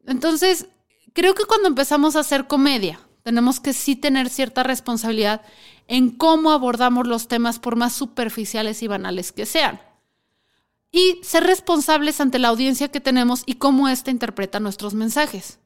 [0.08, 0.66] Entonces,
[1.14, 5.44] creo que cuando empezamos a hacer comedia, Tenemos que sí tener cierta responsabilidad
[5.88, 9.80] en cómo abordamos los temas por más superficiales y banales que sean.
[10.92, 15.60] Y ser responsables ante la audiencia que tenemos y cómo ésta interpreta nuestros mensajes.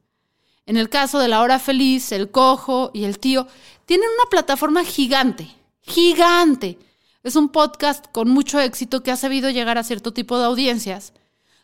[0.68, 3.46] En el caso de la hora feliz, el cojo y el tío,
[3.86, 5.48] tienen una plataforma gigante,
[5.80, 6.78] gigante.
[7.22, 11.14] Es un podcast con mucho éxito que ha sabido llegar a cierto tipo de audiencias,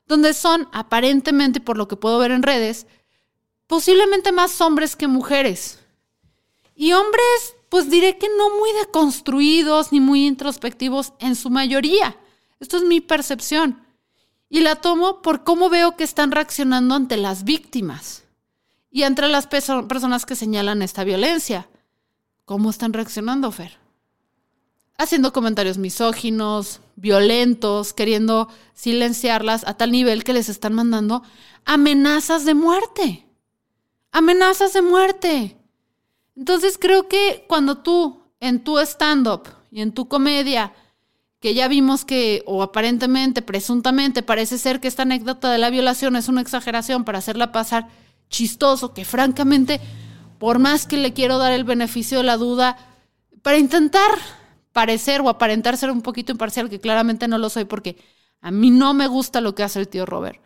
[0.09, 2.87] donde son, aparentemente, por lo que puedo ver en redes,
[3.67, 5.81] posiblemente más hombres que mujeres.
[6.75, 12.17] Y hombres, pues diré que no muy deconstruidos ni muy introspectivos en su mayoría.
[12.59, 13.87] Esto es mi percepción.
[14.49, 18.24] Y la tomo por cómo veo que están reaccionando ante las víctimas
[18.95, 21.69] y entre las personas que señalan esta violencia.
[22.45, 23.77] ¿Cómo están reaccionando, Fer?
[24.99, 31.25] Haciendo comentarios misóginos, violentos, queriendo silenciarlas a tal nivel que les están mandando
[31.65, 33.27] amenazas de muerte.
[34.13, 35.57] Amenazas de muerte.
[36.37, 40.73] Entonces creo que cuando tú en tu stand-up y en tu comedia,
[41.41, 46.15] que ya vimos que, o aparentemente, presuntamente, parece ser que esta anécdota de la violación
[46.15, 47.89] es una exageración para hacerla pasar
[48.29, 49.81] chistoso, que francamente,
[50.39, 52.77] por más que le quiero dar el beneficio de la duda,
[53.43, 54.11] para intentar
[54.73, 57.97] parecer o aparentar ser un poquito imparcial, que claramente no lo soy, porque
[58.41, 60.41] a mí no me gusta lo que hace el tío Robert.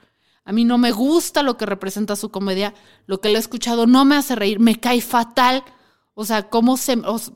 [0.45, 2.75] A mí no me gusta lo que representa su comedia,
[3.07, 5.63] lo que le he escuchado no me hace reír, me cae fatal
[6.21, 6.75] o sea, como,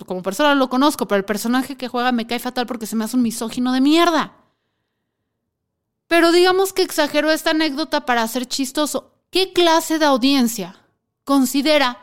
[0.07, 3.05] como persona lo conozco, pero el personaje que juega me cae fatal porque se me
[3.05, 4.35] hace un misógino de mierda.
[6.09, 9.12] Pero digamos que exagero esta anécdota para hacer chistoso.
[9.33, 10.77] ¿Qué clase de audiencia
[11.25, 11.99] considera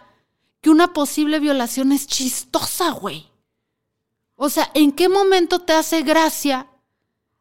[0.61, 3.27] que una posible violación es chistosa, güey?
[4.35, 6.65] O sea, ¿en qué momento te hace gracia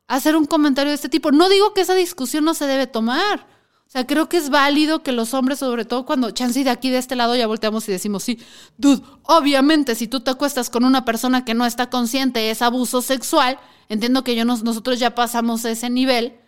[0.06, 1.32] hacer un comentario de este tipo?
[1.32, 3.46] No digo que esa discusión no se debe tomar.
[3.86, 6.90] O sea, creo que es válido que los hombres, sobre todo cuando chance de aquí
[6.90, 8.38] de este lado ya volteamos y decimos, sí,
[8.76, 13.00] dude, obviamente si tú te acuestas con una persona que no está consciente es abuso
[13.00, 13.58] sexual,
[13.88, 16.38] entiendo que yo nosotros ya pasamos ese nivel,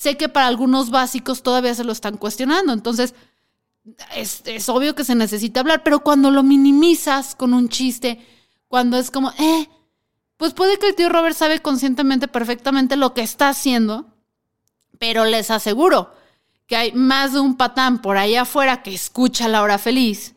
[0.00, 3.14] sé que para algunos básicos todavía se lo están cuestionando, entonces
[4.16, 8.18] es, es obvio que se necesita hablar, pero cuando lo minimizas con un chiste,
[8.66, 9.68] cuando es como, eh,
[10.38, 14.06] pues puede que el tío Robert sabe conscientemente perfectamente lo que está haciendo,
[14.98, 16.14] pero les aseguro,
[16.66, 20.34] que hay más de un patán por ahí afuera que escucha la hora feliz,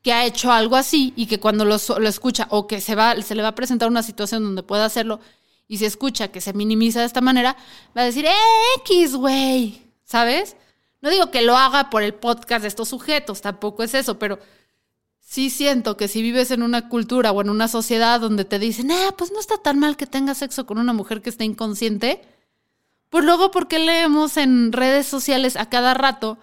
[0.00, 3.34] que ha hecho algo así y que cuando lo, escucha o que se, va, se
[3.34, 5.20] le va a presentar una situación donde pueda hacerlo
[5.68, 7.56] y se escucha que se minimiza de esta manera,
[7.96, 8.32] va a decir, ¡Eh,
[8.78, 9.82] X, güey!
[10.04, 10.56] ¿Sabes?
[11.00, 14.38] No digo que lo haga por el podcast de estos sujetos, tampoco es eso, pero
[15.20, 18.90] sí siento que si vives en una cultura o en una sociedad donde te dicen,
[18.92, 22.22] ah, pues no está tan mal que tengas sexo con una mujer que esté inconsciente,
[23.10, 26.38] pues luego, ¿por qué leemos en redes sociales a cada rato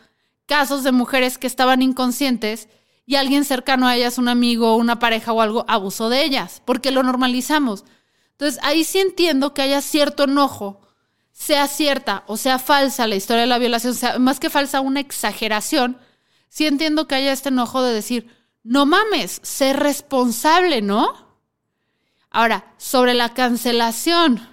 [0.46, 2.70] casos de mujeres que estaban inconscientes
[3.06, 6.62] y alguien cercano a ellas, un amigo, una pareja o algo, abusó de ellas?
[6.66, 7.86] Porque lo normalizamos.
[8.34, 10.82] Entonces, ahí sí entiendo que haya cierto enojo,
[11.32, 15.00] sea cierta o sea falsa la historia de la violación, sea más que falsa, una
[15.00, 15.98] exageración.
[16.50, 18.28] Sí entiendo que haya este enojo de decir,
[18.64, 21.38] no mames, ser responsable, ¿no?
[22.30, 24.48] Ahora, sobre la cancelación,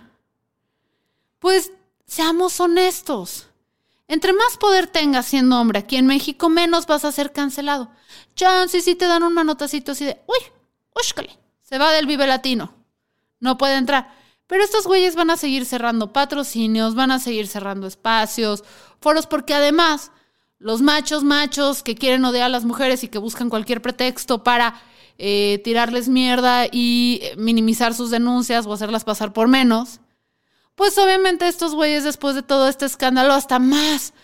[1.39, 1.73] pues
[2.11, 3.47] Seamos honestos.
[4.09, 7.89] Entre más poder tengas siendo hombre aquí en México, menos vas a ser cancelado.
[8.35, 10.39] Chance si te dan un manotacito así de, uy,
[10.93, 12.75] úscale, se va del Vive Latino.
[13.41, 14.15] No puede entrar.
[14.47, 18.65] Pero estos güeyes van a seguir cerrando patrocinios, van a seguir cerrando espacios,
[19.01, 20.13] foros, porque además
[20.59, 24.83] los machos machos que quieren odiar a las mujeres y que buscan cualquier pretexto para
[25.19, 30.01] eh, tirarles mierda y minimizar sus denuncias o hacerlas pasar por menos,
[30.75, 34.15] pues obviamente estos güeyes después de todo este escándalo hasta más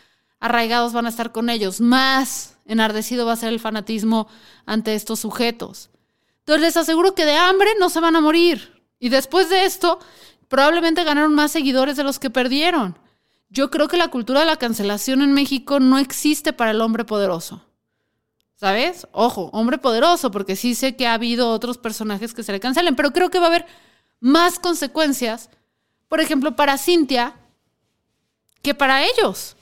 [0.41, 4.29] arraigados van a estar con ellos, más enardecido va a ser el fanatismo
[4.65, 5.91] ante estos sujetos.
[6.41, 8.76] Entonces les aseguro que de hambre no se van a morir.
[8.99, 9.99] Y después de esto,
[10.49, 12.99] probablemente ganaron más seguidores de los que perdieron.
[13.49, 17.05] Yo creo que la cultura de la cancelación en México no existe para el hombre
[17.05, 17.63] poderoso.
[18.57, 19.07] ¿Sabes?
[19.13, 22.97] Ojo, hombre poderoso, porque sí sé que ha habido otros personajes que se le cancelen,
[22.97, 23.67] pero creo que va a haber
[24.21, 25.51] más consecuencias
[26.09, 27.35] por ejemplo, para Cintia,
[28.63, 29.57] que para ellos.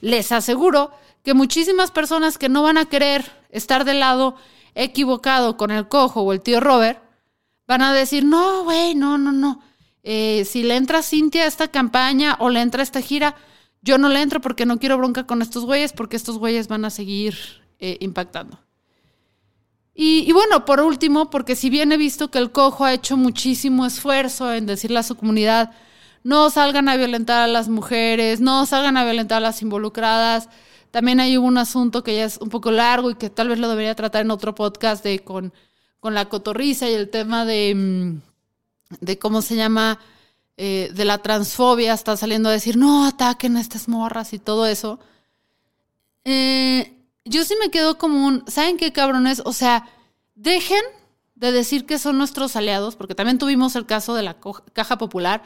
[0.00, 0.90] Les aseguro
[1.22, 4.36] que muchísimas personas que no van a querer estar del lado
[4.74, 7.00] equivocado con el cojo o el tío Robert,
[7.66, 9.60] van a decir, no, güey, no, no, no.
[10.02, 13.34] Eh, si le entra Cintia a esta campaña o le entra a esta gira,
[13.82, 16.84] yo no le entro porque no quiero bronca con estos güeyes, porque estos güeyes van
[16.84, 17.36] a seguir
[17.78, 18.58] eh, impactando.
[19.98, 23.86] Y, bueno, por último, porque si bien he visto que el cojo ha hecho muchísimo
[23.86, 25.72] esfuerzo en decirle a su comunidad,
[26.22, 30.50] no salgan a violentar a las mujeres, no salgan a violentar a las involucradas,
[30.90, 33.68] También hay un asunto que ya es un poco largo y que tal vez lo
[33.68, 35.52] debería tratar en otro podcast de con,
[36.06, 38.20] con la cotorriza y el tema de, mm,
[39.00, 39.98] de cómo se llama,
[40.56, 44.66] eh, de la transfobia, está saliendo a decir, no, ataquen a estas morras y todo
[44.66, 45.00] eso.
[46.24, 49.42] Eh, yo sí me quedo como un, ¿saben qué cabrones?
[49.44, 49.88] O sea,
[50.36, 50.84] dejen
[51.34, 54.36] de decir que son nuestros aliados, porque también tuvimos el caso de la
[54.74, 55.42] Caja Popular,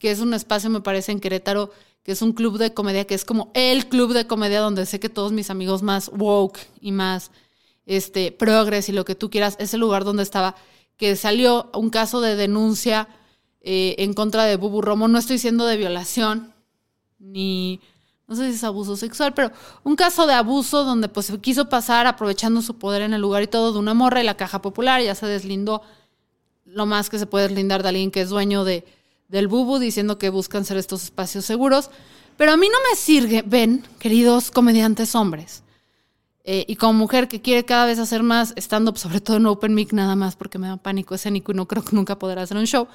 [0.00, 1.70] que es un espacio, me parece, en Querétaro,
[2.02, 4.98] que es un club de comedia, que es como el club de comedia donde sé
[4.98, 7.30] que todos mis amigos más woke y más
[7.90, 10.54] este, progress y lo que tú quieras, es el lugar donde estaba,
[10.96, 13.08] que salió un caso de denuncia
[13.62, 15.08] eh, en contra de Bubu Romo.
[15.08, 16.54] No estoy diciendo de violación,
[17.18, 17.80] ni
[18.28, 19.50] no sé si es abuso sexual, pero
[19.82, 23.42] un caso de abuso donde pues se quiso pasar aprovechando su poder en el lugar
[23.42, 25.82] y todo de una morra y la caja popular ya se deslindó
[26.64, 28.86] lo más que se puede deslindar de alguien que es dueño de,
[29.26, 31.90] del bubu diciendo que buscan ser estos espacios seguros.
[32.36, 35.64] Pero a mí no me sirve, ven, queridos comediantes hombres,
[36.44, 39.74] eh, y como mujer que quiere cada vez hacer más stand-up, sobre todo en Open
[39.74, 42.56] Mic, nada más porque me da pánico escénico y no creo que nunca podrá hacer
[42.56, 42.88] un show.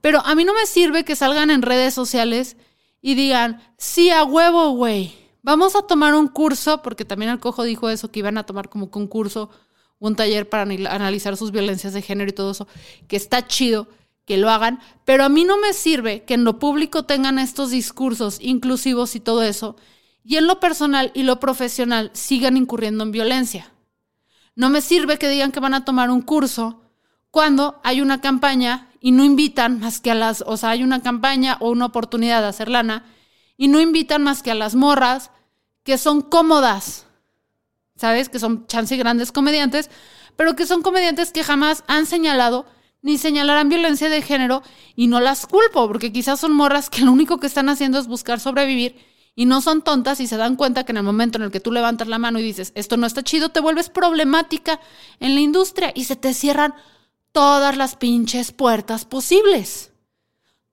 [0.00, 2.56] Pero a mí no me sirve que salgan en redes sociales
[3.00, 7.64] y digan, sí, a huevo, güey, vamos a tomar un curso, porque también el cojo
[7.64, 9.50] dijo eso, que iban a tomar como un curso,
[9.98, 12.68] un taller para analizar sus violencias de género y todo eso,
[13.08, 13.88] que está chido
[14.26, 17.70] que lo hagan, pero a mí no me sirve que en lo público tengan estos
[17.70, 19.76] discursos inclusivos y todo eso,
[20.24, 23.70] y en lo personal y lo profesional sigan incurriendo en violencia.
[24.56, 26.82] No me sirve que digan que van a tomar un curso
[27.30, 31.02] cuando hay una campaña y no invitan más que a las, o sea, hay una
[31.02, 33.04] campaña o una oportunidad de hacer lana
[33.56, 35.30] y no invitan más que a las morras
[35.82, 37.06] que son cómodas,
[37.96, 38.28] ¿sabes?
[38.28, 39.90] Que son chance grandes comediantes,
[40.36, 42.66] pero que son comediantes que jamás han señalado
[43.02, 44.62] ni señalarán violencia de género
[44.96, 48.06] y no las culpo, porque quizás son morras que lo único que están haciendo es
[48.06, 48.96] buscar sobrevivir
[49.36, 51.60] y no son tontas y se dan cuenta que en el momento en el que
[51.60, 54.80] tú levantas la mano y dices, esto no está chido, te vuelves problemática
[55.18, 56.74] en la industria y se te cierran
[57.32, 59.90] todas las pinches puertas posibles.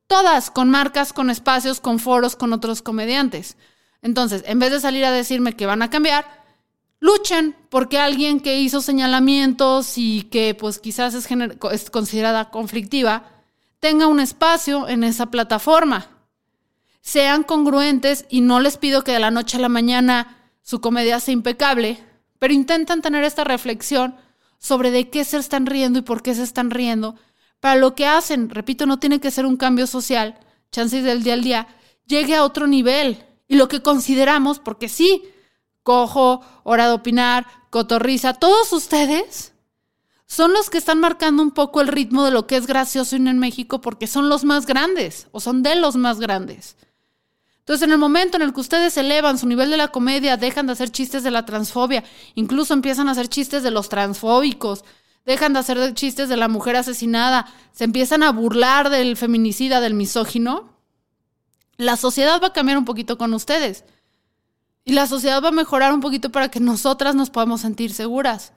[0.05, 3.57] Todas, con marcas, con espacios, con foros, con otros comediantes.
[4.01, 6.25] Entonces, en vez de salir a decirme que van a cambiar,
[6.99, 11.27] luchen porque alguien que hizo señalamientos y que pues quizás es,
[11.71, 13.23] es considerada conflictiva,
[13.79, 16.09] tenga un espacio en esa plataforma.
[17.01, 21.19] Sean congruentes y no les pido que de la noche a la mañana su comedia
[21.19, 21.99] sea impecable,
[22.39, 24.15] pero intentan tener esta reflexión
[24.57, 27.15] sobre de qué se están riendo y por qué se están riendo,
[27.59, 30.39] para lo que hacen, repito, no tiene que ser un cambio social,
[30.71, 31.67] chances del día al día,
[32.05, 33.23] llegue a otro nivel.
[33.47, 35.23] Y lo que consideramos, porque sí,
[35.83, 39.53] cojo, hora de opinar, cotorriza, todos ustedes
[40.25, 43.37] son los que están marcando un poco el ritmo de lo que es gracioso en
[43.37, 46.77] México porque son los más grandes o son de los más grandes.
[47.71, 50.65] Entonces, en el momento en el que ustedes elevan su nivel de la comedia, dejan
[50.67, 52.03] de hacer chistes de la transfobia,
[52.35, 54.83] incluso empiezan a hacer chistes de los transfóbicos,
[55.25, 59.93] dejan de hacer chistes de la mujer asesinada, se empiezan a burlar del feminicida, del
[59.93, 60.73] misógino,
[61.77, 63.85] la sociedad va a cambiar un poquito con ustedes.
[64.83, 68.51] Y la sociedad va a mejorar un poquito para que nosotras nos podamos sentir seguras.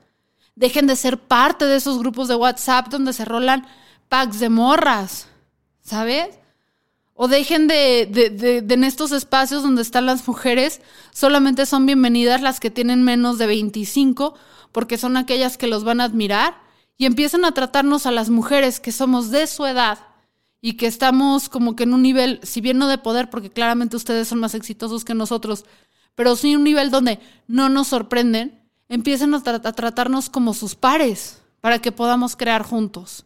[0.57, 3.65] Dejen de ser parte de esos grupos de WhatsApp donde se rolan
[4.09, 5.29] packs de morras,
[5.83, 6.31] ¿sabes?
[7.15, 10.81] O dejen de, de, de, en estos espacios donde están las mujeres,
[11.13, 14.35] solamente son bienvenidas las que tienen menos de 25,
[14.73, 16.61] porque son aquellas que los van a admirar,
[16.99, 19.99] y empiezan a tratarnos a las mujeres que somos de su edad
[20.61, 23.97] y que estamos como que en un nivel, si bien no de poder, porque claramente
[23.97, 25.65] ustedes son más exitosos que nosotros,
[26.15, 31.43] pero sí un nivel donde no nos sorprenden, empiezan a, a tratarnos como sus pares
[31.61, 33.25] para que podamos crear juntos.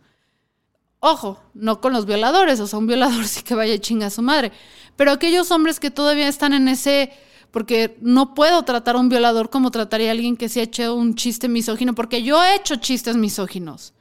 [1.01, 4.23] Ojo, no con los violadores, o sea, un violador sí que vaya chinga a su
[4.23, 4.53] madre.
[4.97, 7.13] Pero aquellos hombres que todavía están en ese.
[7.51, 10.95] Porque no puedo tratar a un violador como trataría a alguien que se ha hecho
[10.95, 13.95] un chiste misógino, porque yo he hecho chistes misóginos.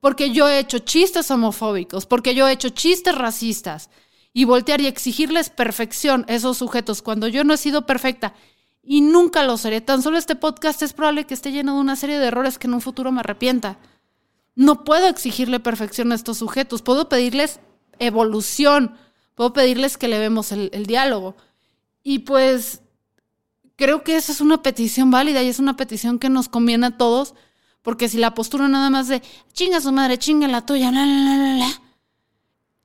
[0.00, 3.90] Porque yo he hecho chistes homofóbicos, porque yo he hecho chistes racistas.
[4.32, 8.34] Y voltear y exigirles perfección a esos sujetos cuando yo no he sido perfecta
[8.90, 9.82] y nunca lo seré.
[9.82, 12.68] Tan solo este podcast es probable que esté lleno de una serie de errores que
[12.68, 13.78] en un futuro me arrepienta.
[14.58, 17.60] No puedo exigirle perfección a estos sujetos, puedo pedirles
[18.00, 18.96] evolución,
[19.36, 21.36] puedo pedirles que le vemos el, diálogo.
[22.02, 22.82] Y pues
[23.76, 26.96] creo que esa es una petición válida y es una petición que nos conviene a
[26.96, 27.36] todos,
[27.82, 31.80] porque si la postura nada más de chinga su madre, chinga la tuya, la,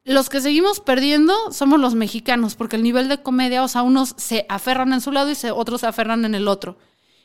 [0.04, 4.14] los que seguimos perdiendo somos los mexicanos, porque el nivel de comedia, o sea, unos
[4.20, 6.78] se aferran en su lado y otros se aferran en el otro.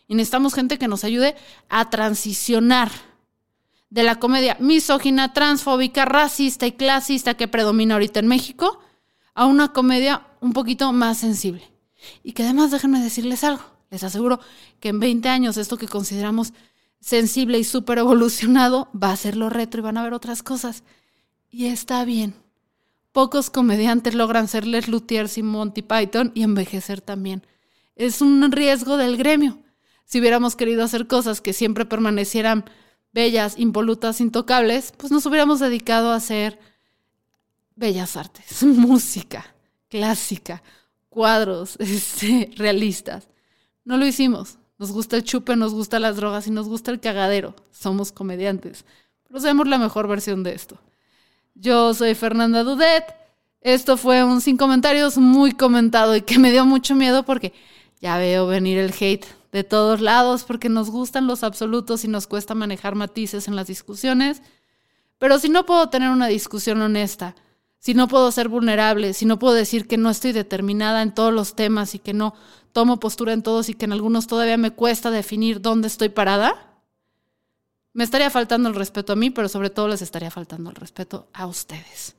[0.06, 1.36] Y necesitamos gente que nos ayude
[1.68, 2.90] a transicionar
[3.90, 8.80] de la comedia misógina, transfóbica, racista y clasista que predomina ahorita en México
[9.34, 11.62] a una comedia un poquito más sensible.
[12.22, 14.40] Y que además déjenme decirles algo, Les aseguro
[14.80, 16.52] que en 20 años esto que consideramos
[17.00, 20.84] sensible y súper evolucionado va a ser lo retro y van a ver otras cosas.
[21.50, 22.34] Y está bien.
[23.12, 27.46] Pocos comediantes logran ser Les Luthiers y Monty Python y envejecer también.
[27.96, 29.58] Es un riesgo del gremio.
[30.04, 32.64] Si hubiéramos querido hacer cosas que siempre permanecieran
[33.12, 36.58] bellas, impolutas, intocables, pues nos hubiéramos dedicado a hacer
[37.76, 39.54] bellas artes, música
[39.88, 40.62] clásica,
[41.08, 43.28] cuadros este, realistas.
[43.84, 44.58] No lo hicimos.
[44.78, 47.56] Nos gusta el chupe, nos gusta las drogas y nos gusta el cagadero.
[47.72, 48.84] Somos comediantes.
[49.26, 50.78] Pero la mejor versión de esto.
[51.54, 53.04] Yo soy Fernanda Dudet.
[53.60, 57.52] Esto fue un sin comentarios muy comentado y que me dio mucho miedo porque
[58.00, 62.26] ya veo venir el hate de todos lados porque nos gustan los absolutos y nos
[62.26, 64.42] cuesta manejar matices en las discusiones.
[65.18, 67.34] Pero si no puedo tener una discusión honesta,
[67.78, 71.32] si no puedo ser vulnerable, si no puedo decir que no estoy determinada en todos
[71.32, 72.34] los temas y que no
[72.72, 76.68] tomo postura en todos y que en algunos todavía me cuesta definir dónde estoy parada,
[77.92, 81.28] me estaría faltando el respeto a mí, pero sobre todo les estaría faltando el respeto
[81.32, 82.14] a ustedes.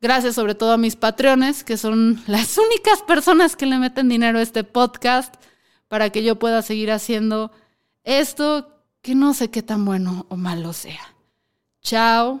[0.00, 4.38] Gracias sobre todo a mis patreones, que son las únicas personas que le meten dinero
[4.38, 5.34] a este podcast
[5.88, 7.50] para que yo pueda seguir haciendo
[8.04, 8.70] esto
[9.02, 11.14] que no sé qué tan bueno o malo sea.
[11.82, 12.40] Chao.